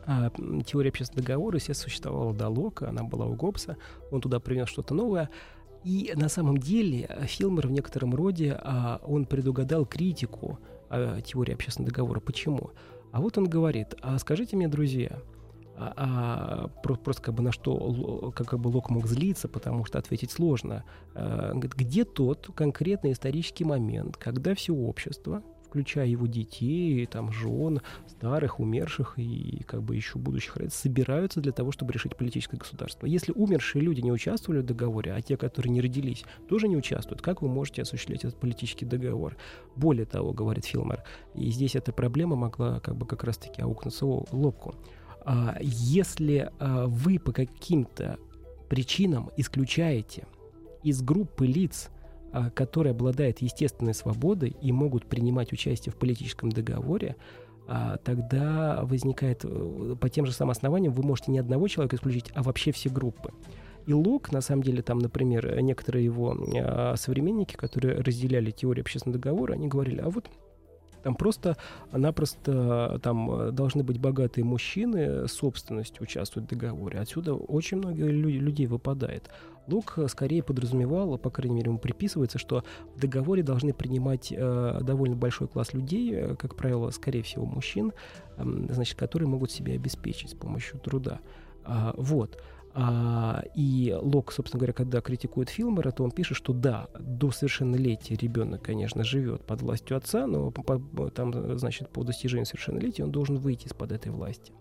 а, 0.05 0.29
теория 0.63 0.89
общественного 0.89 1.25
договора, 1.25 1.55
естественно, 1.55 1.89
существовала 1.89 2.35
до 2.35 2.49
Лока, 2.49 2.89
она 2.89 3.03
была 3.03 3.25
у 3.25 3.33
Гоббса, 3.33 3.77
он 4.11 4.21
туда 4.21 4.39
принес 4.39 4.69
что-то 4.69 4.93
новое, 4.93 5.31
и 5.85 6.11
на 6.15 6.29
самом 6.29 6.57
деле 6.57 7.05
а, 7.05 7.25
Филмер 7.25 7.67
в 7.67 7.71
некотором 7.71 8.15
роде, 8.15 8.59
а, 8.59 8.99
он 9.03 9.25
предугадал 9.25 9.85
критику 9.85 10.59
а, 10.89 11.21
теории 11.21 11.53
общественного 11.53 11.91
договора. 11.91 12.19
Почему? 12.19 12.71
А 13.11 13.21
вот 13.21 13.37
он 13.37 13.47
говорит, 13.47 13.95
а 14.01 14.17
скажите 14.17 14.57
мне, 14.57 14.67
друзья, 14.67 15.21
а, 15.77 15.93
а, 15.95 16.67
про- 16.81 16.95
просто 16.95 17.21
как 17.21 17.35
бы 17.35 17.43
на 17.43 17.51
что 17.51 18.33
как, 18.35 18.47
как 18.47 18.59
бы 18.59 18.69
Лок 18.69 18.89
мог 18.89 19.05
злиться, 19.05 19.47
потому 19.47 19.85
что 19.85 19.99
ответить 19.99 20.31
сложно. 20.31 20.83
А, 21.13 21.53
где 21.53 22.03
тот 22.03 22.49
конкретный 22.55 23.11
исторический 23.11 23.63
момент, 23.63 24.17
когда 24.17 24.55
все 24.55 24.73
общество, 24.73 25.43
включая 25.75 26.07
его 26.07 26.25
детей, 26.25 27.05
там, 27.05 27.33
жен, 27.33 27.81
старых, 28.07 28.61
умерших 28.61 29.15
и 29.17 29.61
как 29.67 29.83
бы 29.83 29.97
еще 29.97 30.17
будущих 30.17 30.55
родителей, 30.55 30.77
собираются 30.77 31.41
для 31.41 31.51
того, 31.51 31.73
чтобы 31.73 31.91
решить 31.91 32.15
политическое 32.15 32.55
государство. 32.55 33.05
Если 33.05 33.33
умершие 33.33 33.81
люди 33.81 33.99
не 33.99 34.11
участвовали 34.11 34.61
в 34.61 34.65
договоре, 34.65 35.11
а 35.11 35.21
те, 35.21 35.35
которые 35.35 35.73
не 35.73 35.81
родились, 35.81 36.23
тоже 36.47 36.69
не 36.69 36.77
участвуют, 36.77 37.21
как 37.21 37.41
вы 37.41 37.49
можете 37.49 37.81
осуществлять 37.81 38.23
этот 38.23 38.39
политический 38.39 38.85
договор? 38.85 39.35
Более 39.75 40.05
того, 40.05 40.31
говорит 40.31 40.63
Филмер, 40.63 41.03
и 41.33 41.49
здесь 41.51 41.75
эта 41.75 41.91
проблема 41.91 42.37
могла 42.37 42.79
как 42.79 42.95
бы 42.95 43.05
как 43.05 43.25
раз-таки 43.25 43.61
аукнуться 43.61 44.05
лобку. 44.05 44.75
А, 45.25 45.57
если 45.59 46.51
а, 46.57 46.85
вы 46.87 47.19
по 47.19 47.33
каким-то 47.33 48.17
причинам 48.69 49.29
исключаете 49.35 50.25
из 50.83 51.01
группы 51.01 51.45
лиц, 51.45 51.89
которые 52.53 52.91
обладают 52.91 53.39
естественной 53.39 53.93
свободой 53.93 54.55
и 54.61 54.71
могут 54.71 55.05
принимать 55.05 55.53
участие 55.53 55.93
в 55.93 55.95
политическом 55.95 56.51
договоре, 56.51 57.15
а, 57.67 57.97
тогда 57.97 58.81
возникает 58.83 59.41
э, 59.43 59.95
по 59.99 60.07
тем 60.07 60.25
же 60.25 60.31
самым 60.31 60.51
основаниям 60.51 60.93
вы 60.93 61.03
можете 61.03 61.31
не 61.31 61.39
одного 61.39 61.67
человека 61.67 61.95
исключить, 61.95 62.31
а 62.35 62.43
вообще 62.43 62.71
все 62.71 62.89
группы. 62.89 63.31
И 63.87 63.93
Лок, 63.93 64.31
на 64.31 64.41
самом 64.41 64.63
деле, 64.63 64.81
там, 64.81 64.99
например, 64.99 65.61
некоторые 65.61 66.05
его 66.05 66.35
а, 66.55 66.95
современники, 66.95 67.55
которые 67.55 68.01
разделяли 68.01 68.51
теорию 68.51 68.83
общественного 68.83 69.19
договора, 69.19 69.53
они 69.53 69.67
говорили, 69.67 69.99
а 69.99 70.09
вот 70.09 70.29
там 71.05 71.13
просто-напросто 71.13 72.99
там 73.03 73.29
э, 73.29 73.51
должны 73.51 73.83
быть 73.83 73.99
богатые 73.99 74.43
мужчины, 74.43 75.27
собственностью 75.27 76.01
участвуют 76.01 76.47
в 76.47 76.49
договоре. 76.49 76.99
Отсюда 76.99 77.35
очень 77.35 77.77
много 77.77 78.07
лю- 78.07 78.41
людей 78.41 78.65
выпадает. 78.65 79.29
Лук 79.67 79.93
э, 79.97 80.07
скорее 80.07 80.41
подразумевал, 80.41 81.19
по 81.19 81.29
крайней 81.29 81.57
мере, 81.57 81.69
ему 81.69 81.77
приписывается, 81.77 82.39
что 82.39 82.63
в 82.95 82.99
договоре 82.99 83.43
должны 83.43 83.71
принимать 83.71 84.33
э, 84.35 84.79
довольно 84.81 85.15
большой 85.15 85.47
класс 85.47 85.73
людей, 85.73 86.11
э, 86.11 86.35
как 86.37 86.55
правило, 86.55 86.89
скорее 86.89 87.21
всего, 87.21 87.45
мужчин, 87.45 87.93
эм, 88.37 88.67
значит, 88.73 88.97
которые 88.97 89.29
могут 89.29 89.51
себя 89.51 89.75
обеспечить 89.75 90.31
с 90.31 90.33
помощью 90.33 90.79
труда. 90.79 91.19
А, 91.63 91.93
вот. 91.97 92.41
А, 92.77 93.41
и 93.55 93.95
Лок, 93.97 94.33
собственно 94.33 94.59
говоря, 94.59 94.73
когда 94.73 94.99
критикует 94.99 95.47
Филмера, 95.47 95.91
то 95.91 96.03
он 96.03 96.11
пишет, 96.11 96.35
что 96.35 96.51
да, 96.51 96.89
до 96.99 97.31
совершеннолетия 97.31 98.15
ребенок, 98.15 98.63
конечно, 98.63 99.05
живет 99.05 99.45
под 99.45 99.61
властью 99.61 99.95
отца, 99.95 100.27
но 100.27 100.51
по- 100.51 100.77
по- 100.77 101.09
там, 101.09 101.57
значит, 101.57 101.89
по 101.89 102.03
достижению 102.03 102.45
совершеннолетия 102.45 103.05
он 103.05 103.11
должен 103.11 103.37
выйти 103.37 103.67
из-под 103.67 103.93
этой 103.93 104.11
власти. 104.11 104.51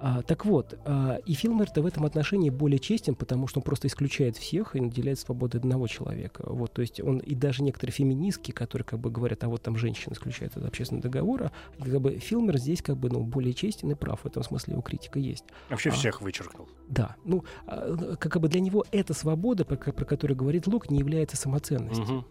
А, 0.00 0.22
так 0.22 0.44
вот, 0.44 0.78
а, 0.84 1.18
и 1.24 1.34
Филмер-то 1.34 1.80
в 1.82 1.86
этом 1.86 2.04
отношении 2.04 2.50
более 2.50 2.78
честен, 2.78 3.14
потому 3.14 3.46
что 3.46 3.60
он 3.60 3.62
просто 3.62 3.88
исключает 3.88 4.36
всех 4.36 4.76
и 4.76 4.80
наделяет 4.80 5.18
свободой 5.18 5.60
одного 5.60 5.86
человека. 5.86 6.44
Вот, 6.46 6.72
то 6.72 6.82
есть 6.82 7.00
он 7.00 7.18
и 7.18 7.34
даже 7.34 7.62
некоторые 7.62 7.92
феминистки, 7.92 8.50
которые 8.50 8.84
как 8.84 8.98
бы 8.98 9.10
говорят, 9.10 9.44
а 9.44 9.48
вот 9.48 9.62
там 9.62 9.76
женщина 9.76 10.12
исключает 10.12 10.56
от 10.56 10.64
общественного 10.64 11.02
договора, 11.02 11.52
как 11.78 12.00
бы 12.00 12.18
Филмер 12.18 12.58
здесь 12.58 12.82
как 12.82 12.96
бы 12.96 13.08
ну, 13.08 13.20
более 13.20 13.54
честен 13.54 13.90
и 13.92 13.94
прав, 13.94 14.20
в 14.20 14.26
этом 14.26 14.42
смысле 14.42 14.72
его 14.72 14.82
критика 14.82 15.18
есть. 15.18 15.44
Вообще 15.70 15.90
А. 15.90 15.92
всех 15.92 16.20
вычеркнул. 16.20 16.68
Да, 16.88 17.16
ну, 17.24 17.44
а, 17.66 18.16
как 18.16 18.40
бы 18.40 18.48
для 18.48 18.60
него 18.60 18.84
эта 18.90 19.14
свобода, 19.14 19.64
про, 19.64 19.76
про 19.76 20.04
которую 20.04 20.36
говорит 20.36 20.66
Лук, 20.66 20.90
не 20.90 20.98
является 20.98 21.36
самоценностью. 21.36 22.04
Мгм. 22.04 22.24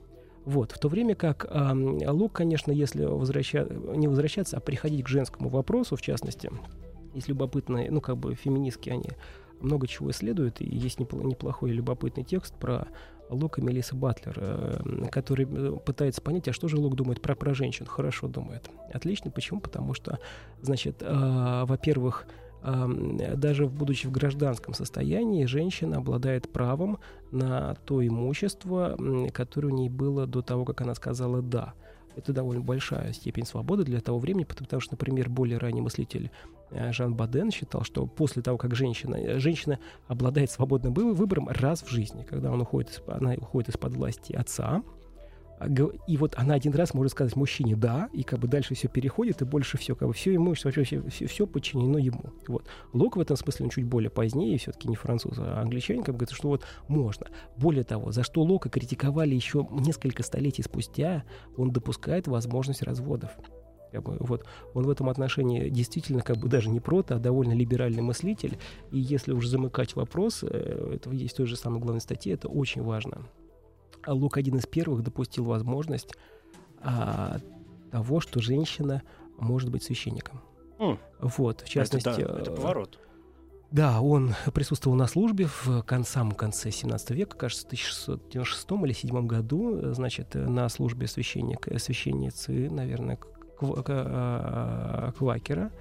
Вот, 0.45 0.73
в 0.73 0.79
то 0.79 0.89
время 0.89 1.15
как 1.15 1.47
ам, 1.49 1.99
Лук, 2.05 2.33
конечно, 2.33 2.71
если 2.71 3.05
возвраща... 3.05 3.65
не 3.95 4.07
возвращаться, 4.07 4.57
а 4.57 4.59
приходить 4.59 5.05
к 5.05 5.07
женскому 5.07 5.49
вопросу, 5.49 5.95
в 5.95 6.01
частности, 6.01 6.51
есть 7.13 7.27
любопытные, 7.27 7.91
ну, 7.91 8.01
как 8.01 8.17
бы 8.17 8.35
феминистки, 8.35 8.89
они 8.89 9.09
много 9.59 9.87
чего 9.87 10.11
исследуют, 10.11 10.61
и 10.61 10.65
есть 10.65 10.99
непло- 10.99 11.23
неплохой 11.23 11.71
и 11.71 11.73
любопытный 11.73 12.23
текст 12.23 12.53
про 12.55 12.87
Лука 13.29 13.61
и 13.61 13.63
Мелисса 13.63 13.95
Батлер, 13.95 14.35
э, 14.37 15.07
который 15.11 15.47
э, 15.49 15.77
пытается 15.85 16.21
понять, 16.21 16.47
а 16.47 16.53
что 16.53 16.67
же 16.67 16.77
Лук 16.77 16.95
думает 16.95 17.21
про, 17.21 17.35
про 17.35 17.53
женщин. 17.53 17.85
Хорошо 17.85 18.27
думает. 18.27 18.69
Отлично. 18.93 19.31
Почему? 19.31 19.59
Потому 19.59 19.93
что, 19.93 20.19
значит, 20.61 20.97
э, 21.01 21.63
во-первых, 21.65 22.27
ам, 22.61 23.17
даже 23.35 23.67
будучи 23.67 24.07
в 24.07 24.11
гражданском 24.11 24.73
состоянии, 24.73 25.45
женщина 25.45 25.97
обладает 25.97 26.51
правом 26.51 26.99
на 27.31 27.75
то 27.85 28.05
имущество, 28.05 28.97
которое 29.33 29.69
у 29.69 29.75
ней 29.75 29.89
было 29.89 30.27
до 30.27 30.41
того, 30.41 30.65
как 30.65 30.81
она 30.81 30.93
сказала 30.95 31.41
«да». 31.41 31.73
Это 32.15 32.33
довольно 32.33 32.61
большая 32.61 33.13
степень 33.13 33.45
свободы 33.45 33.83
для 33.83 33.99
того 33.99 34.19
времени, 34.19 34.43
потому 34.43 34.81
что, 34.81 34.93
например, 34.93 35.29
более 35.29 35.57
ранний 35.57 35.81
мыслитель 35.81 36.31
э, 36.71 36.91
Жан 36.91 37.15
Баден 37.15 37.51
считал, 37.51 37.83
что 37.83 38.05
после 38.05 38.41
того, 38.41 38.57
как 38.57 38.75
женщина, 38.75 39.15
э, 39.15 39.39
женщина 39.39 39.79
обладает 40.07 40.51
свободным 40.51 40.93
вы- 40.93 41.13
выбором 41.13 41.49
раз 41.49 41.83
в 41.83 41.89
жизни, 41.89 42.23
когда 42.23 42.51
он 42.51 42.61
уходит, 42.61 43.01
она 43.07 43.33
уходит 43.33 43.69
из-под 43.69 43.93
власти 43.93 44.33
отца, 44.33 44.83
и 46.07 46.17
вот 46.17 46.35
она 46.37 46.55
один 46.55 46.73
раз 46.73 46.93
может 46.93 47.11
сказать 47.11 47.35
мужчине 47.35 47.75
«да», 47.75 48.09
и 48.11 48.23
как 48.23 48.39
бы 48.39 48.47
дальше 48.47 48.75
все 48.75 48.87
переходит, 48.87 49.41
и 49.41 49.45
больше 49.45 49.77
все, 49.77 49.95
как 49.95 50.07
бы 50.07 50.13
все 50.13 50.35
имущество, 50.35 50.69
вообще 50.75 51.01
все, 51.09 51.27
все 51.27 51.47
подчинено 51.47 51.97
ему. 51.97 52.33
Вот. 52.47 52.65
Лок 52.91 53.15
в 53.15 53.19
этом 53.19 53.37
смысле, 53.37 53.65
он 53.65 53.69
чуть 53.69 53.85
более 53.85 54.09
позднее, 54.09 54.57
все-таки 54.57 54.87
не 54.87 54.95
француз, 54.95 55.35
а 55.37 55.61
англичанин, 55.61 56.03
как 56.03 56.15
бы 56.15 56.19
говорит, 56.19 56.35
что 56.35 56.49
вот 56.49 56.65
можно. 56.87 57.27
Более 57.57 57.83
того, 57.83 58.11
за 58.11 58.23
что 58.23 58.41
Лока 58.41 58.69
критиковали 58.69 59.35
еще 59.35 59.67
несколько 59.71 60.23
столетий 60.23 60.63
спустя, 60.63 61.23
он 61.55 61.71
допускает 61.71 62.27
возможность 62.27 62.81
разводов. 62.81 63.31
Как 63.91 64.01
бы, 64.01 64.17
вот, 64.19 64.43
он 64.73 64.85
в 64.85 64.89
этом 64.89 65.07
отношении 65.07 65.69
действительно 65.69 66.23
как 66.23 66.37
бы 66.37 66.49
даже 66.49 66.69
не 66.69 66.79
прото, 66.79 67.15
а 67.15 67.19
довольно 67.19 67.53
либеральный 67.53 68.01
мыслитель. 68.01 68.57
И 68.91 68.99
если 68.99 69.33
уже 69.33 69.47
замыкать 69.49 69.95
вопрос, 69.95 70.39
э, 70.41 70.95
это 70.95 71.11
есть 71.11 71.35
в 71.35 71.37
той 71.37 71.45
же 71.45 71.55
самой 71.55 71.79
главной 71.79 72.01
статье, 72.01 72.33
это 72.33 72.47
очень 72.47 72.81
важно. 72.81 73.27
А 74.05 74.13
Лук 74.13 74.37
один 74.37 74.57
из 74.57 74.65
первых 74.65 75.03
допустил 75.03 75.45
возможность 75.45 76.13
а, 76.81 77.37
того, 77.91 78.19
что 78.19 78.41
женщина 78.41 79.03
может 79.37 79.69
быть 79.69 79.83
священником. 79.83 80.41
М. 80.79 80.99
Вот, 81.19 81.61
в 81.61 81.69
частности... 81.69 82.09
это, 82.09 82.33
да, 82.33 82.39
это 82.39 82.51
э, 82.51 82.55
поворот. 82.55 82.99
Да, 83.71 84.01
он 84.01 84.35
присутствовал 84.53 84.95
на 84.95 85.07
службе 85.07 85.47
в 85.47 85.83
самом 86.05 86.33
конце 86.33 86.69
17 86.69 87.11
века, 87.11 87.37
кажется, 87.37 87.63
в 87.63 87.67
1696 87.67 88.71
или 88.83 88.93
7 88.93 89.25
году, 89.25 89.93
значит, 89.93 90.35
на 90.35 90.69
службе 90.69 91.07
священник, 91.07 91.67
священницы, 91.79 92.69
наверное, 92.69 93.17
квакера. 93.57 95.71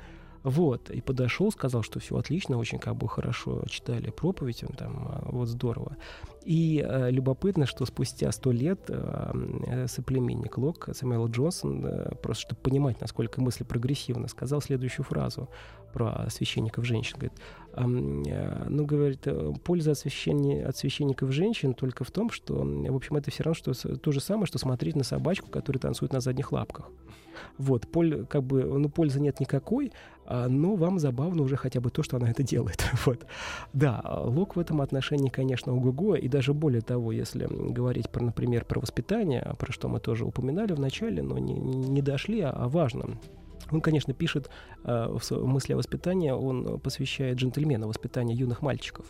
Вот, 0.45 0.91
и 0.91 1.01
подошел, 1.01 1.53
сказал, 1.53 1.83
что 1.83 2.01
все 2.01 2.17
отлично, 2.17 2.59
очень 2.59 2.79
как 2.79 2.97
бы 2.97 3.09
хорошо 3.09 3.63
читали 3.69 4.11
проповедь, 4.11 4.65
он 4.65 4.75
там, 4.75 5.09
а, 5.09 5.29
вот 5.31 5.47
здорово. 5.47 5.97
И 6.45 6.85
э, 6.85 7.11
любопытно, 7.11 7.67
что 7.67 7.87
спустя 7.87 8.33
сто 8.33 8.51
лет 8.51 8.81
э, 8.89 9.87
соплеменник 9.87 10.59
Лок, 10.59 10.89
Сэмюэл 10.93 11.29
Джонсон, 11.29 11.87
э, 11.87 12.15
просто 12.17 12.43
чтобы 12.43 12.61
понимать, 12.61 13.01
насколько 13.01 13.41
мысль 13.41 13.65
прогрессивна, 13.65 14.27
сказал 14.27 14.61
следующую 14.61 15.05
фразу 15.05 15.49
про 15.93 16.29
священников 16.31 16.85
женщин. 16.85 17.19
Говорит, 17.19 17.39
э, 17.75 18.67
ну, 18.69 18.85
говорит, 18.85 19.21
э, 19.27 19.53
польза 19.63 19.93
от, 19.93 19.99
от 19.99 20.77
священников 20.77 21.31
женщин 21.31 21.75
только 21.75 22.03
в 22.03 22.11
том, 22.11 22.31
что, 22.31 22.55
в 22.57 22.97
общем, 22.97 23.17
это 23.17 23.31
все 23.31 23.45
равно 23.45 23.55
что, 23.55 23.97
то 23.97 24.13
же 24.13 24.21
самое, 24.21 24.47
что 24.47 24.59
смотреть 24.59 24.97
на 24.97 25.05
собачку, 25.05 25.49
которая 25.49 25.81
танцует 25.81 26.13
на 26.13 26.21
задних 26.21 26.51
лапках. 26.51 26.91
Вот, 27.59 27.89
поль, 27.91 28.27
как 28.27 28.43
бы, 28.43 28.65
ну, 28.65 28.89
пользы 28.89 29.21
нет 29.21 29.41
никакой, 29.41 29.93
но 30.49 30.75
вам 30.77 30.99
забавно 30.99 31.43
уже 31.43 31.57
хотя 31.57 31.81
бы 31.81 31.91
то, 31.91 32.03
что 32.03 32.17
она 32.17 32.31
это 32.31 32.43
делает. 32.43 32.85
вот. 33.07 33.27
Да, 33.73 34.01
Лок 34.25 34.57
в 34.57 34.59
этом 34.59 34.81
отношении, 34.81 35.29
конечно, 35.29 35.75
ого-го, 35.75 36.15
и 36.15 36.29
даже 36.29 36.55
более 36.55 36.83
того, 36.83 37.13
если 37.13 37.47
говорить, 37.47 38.11
про, 38.11 38.25
например, 38.25 38.65
про 38.65 38.81
воспитание, 38.81 39.55
про 39.59 39.73
что 39.73 39.89
мы 39.89 40.01
тоже 40.01 40.25
упоминали 40.25 40.73
в 40.73 40.81
начале, 40.81 41.23
но 41.23 41.39
не, 41.39 41.55
не 41.55 42.03
дошли, 42.03 42.41
а 42.41 42.51
о 42.51 42.69
важном. 42.69 43.19
Он, 43.71 43.81
конечно, 43.81 44.13
пишет 44.13 44.51
э, 44.85 45.09
в 45.09 45.47
мысли 45.47 45.73
о 45.73 45.77
воспитании, 45.77 46.31
он 46.31 46.79
посвящает 46.81 47.39
джентльмена 47.39 47.89
воспитанию 47.89 48.37
юных 48.37 48.63
мальчиков. 48.63 49.07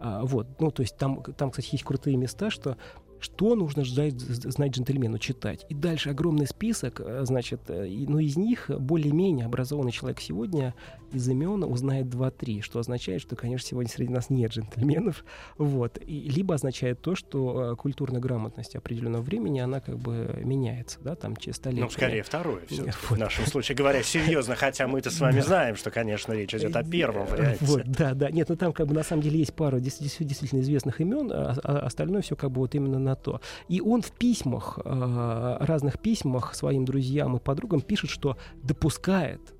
А, 0.00 0.22
вот, 0.24 0.60
ну, 0.60 0.70
то 0.70 0.82
есть 0.82 0.96
там, 0.96 1.22
там, 1.22 1.50
кстати, 1.50 1.70
есть 1.72 1.84
крутые 1.84 2.16
места, 2.16 2.50
что 2.50 2.76
что 3.24 3.54
нужно 3.54 3.84
знать, 3.84 4.20
знать 4.20 4.72
джентльмену, 4.72 5.18
читать. 5.18 5.64
И 5.70 5.74
дальше 5.74 6.10
огромный 6.10 6.46
список, 6.46 7.00
э, 7.00 7.22
значит, 7.24 7.62
э, 7.68 7.86
но 8.06 8.20
из 8.20 8.36
них 8.36 8.68
более-менее 8.68 9.46
образованный 9.46 9.92
человек 9.92 10.20
сегодня 10.20 10.74
из 11.10 11.26
имен 11.28 11.64
узнает 11.64 12.06
2-3, 12.06 12.60
что 12.60 12.80
означает, 12.80 13.22
что, 13.22 13.34
конечно, 13.34 13.66
сегодня 13.66 13.90
среди 13.90 14.12
нас 14.12 14.28
нет 14.28 14.52
джентльменов. 14.52 15.24
Вот. 15.56 15.98
И, 16.04 16.28
либо 16.28 16.54
означает 16.54 17.00
то, 17.00 17.14
что 17.14 17.72
э, 17.72 17.76
культурная 17.76 18.20
грамотность 18.20 18.76
определенного 18.76 19.22
времени, 19.22 19.60
она 19.60 19.80
как 19.80 19.98
бы 19.98 20.38
меняется, 20.44 20.98
да, 21.00 21.14
там 21.14 21.36
через 21.36 21.56
столетия. 21.56 21.84
Ну, 21.84 21.90
скорее 21.90 22.22
второе 22.22 22.66
все 22.66 22.82
вот. 22.84 22.94
в 22.94 23.16
нашем 23.16 23.46
случае, 23.46 23.76
говоря 23.76 24.02
серьезно, 24.02 24.54
хотя 24.54 24.86
мы-то 24.86 25.10
с 25.10 25.18
вами 25.18 25.40
знаем, 25.40 25.76
что, 25.76 25.90
конечно, 25.90 26.34
речь 26.34 26.54
идет 26.54 26.76
о 26.76 26.84
первом 26.84 27.26
варианте. 27.26 27.64
Вот, 27.64 27.84
да, 27.86 28.12
да. 28.12 28.30
Нет, 28.30 28.50
ну 28.50 28.56
там 28.56 28.74
как 28.74 28.86
бы 28.86 28.94
на 28.94 29.02
самом 29.02 29.22
деле 29.22 29.38
есть 29.38 29.54
пара 29.54 29.80
действительно 29.80 30.60
известных 30.60 31.00
имен, 31.00 31.30
а, 31.32 31.54
а 31.62 31.78
остальное 31.86 32.20
все 32.20 32.36
как 32.36 32.50
бы 32.50 32.60
вот 32.60 32.74
именно 32.74 32.98
на 32.98 33.13
то. 33.16 33.40
И 33.68 33.80
он 33.80 34.02
в 34.02 34.12
письмах, 34.12 34.78
э, 34.84 35.56
разных 35.60 36.00
письмах 36.00 36.54
своим 36.54 36.84
друзьям 36.84 37.36
и 37.36 37.40
подругам 37.40 37.80
пишет, 37.80 38.10
что 38.10 38.36
допускает 38.62 39.54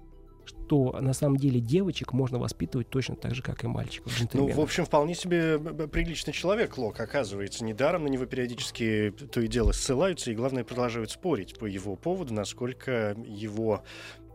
что 0.46 0.96
на 1.00 1.12
самом 1.12 1.36
деле 1.36 1.60
девочек 1.60 2.12
можно 2.12 2.38
воспитывать 2.38 2.88
точно 2.88 3.16
так 3.16 3.34
же, 3.34 3.42
как 3.42 3.64
и 3.64 3.66
мальчиков. 3.66 4.12
Ну, 4.32 4.48
в 4.48 4.60
общем, 4.60 4.84
вполне 4.84 5.14
себе 5.14 5.58
приличный 5.58 6.32
человек 6.32 6.76
Лок, 6.78 7.00
оказывается. 7.00 7.64
Недаром 7.64 8.04
на 8.04 8.08
него 8.08 8.26
периодически 8.26 9.12
то 9.32 9.40
и 9.40 9.48
дело 9.48 9.72
ссылаются, 9.72 10.30
и, 10.30 10.34
главное, 10.34 10.64
продолжают 10.64 11.10
спорить 11.10 11.58
по 11.58 11.66
его 11.66 11.96
поводу, 11.96 12.34
насколько 12.34 13.16
его, 13.26 13.82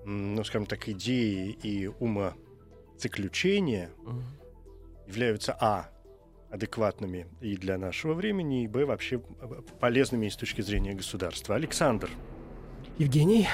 ну, 0.06 0.44
скажем 0.44 0.66
так, 0.66 0.88
идеи 0.90 1.58
и 1.64 1.88
умозаключения 1.88 3.92
uh-huh. 4.06 4.22
являются, 5.08 5.58
а, 5.60 5.90
адекватными 6.50 7.28
и 7.42 7.56
для 7.56 7.78
нашего 7.78 8.14
времени, 8.14 8.64
и 8.64 8.68
б, 8.68 8.86
вообще 8.86 9.20
полезными 9.80 10.30
с 10.30 10.36
точки 10.36 10.62
зрения 10.62 10.94
государства. 10.94 11.56
Александр. 11.56 12.10
Евгений. 12.98 13.48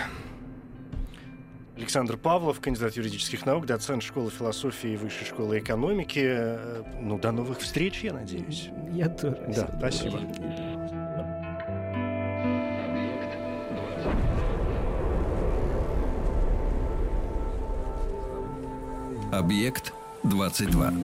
Александр 1.77 2.15
Павлов, 2.17 2.61
кандидат 2.61 2.95
юридических 2.95 3.45
наук, 3.45 3.65
доцент 3.65 4.01
школы 4.01 4.31
философии 4.31 4.91
и 4.91 4.95
высшей 4.95 5.27
школы 5.27 5.59
экономики. 5.59 6.57
Ну, 7.01 7.19
до 7.19 7.31
новых 7.31 7.59
встреч, 7.59 8.01
я 8.03 8.13
надеюсь. 8.13 8.69
Я 8.93 9.09
тоже. 9.09 9.43
Да, 9.53 9.75
спасибо. 9.77 10.19
Объект 19.33 19.93
22. 20.23 21.04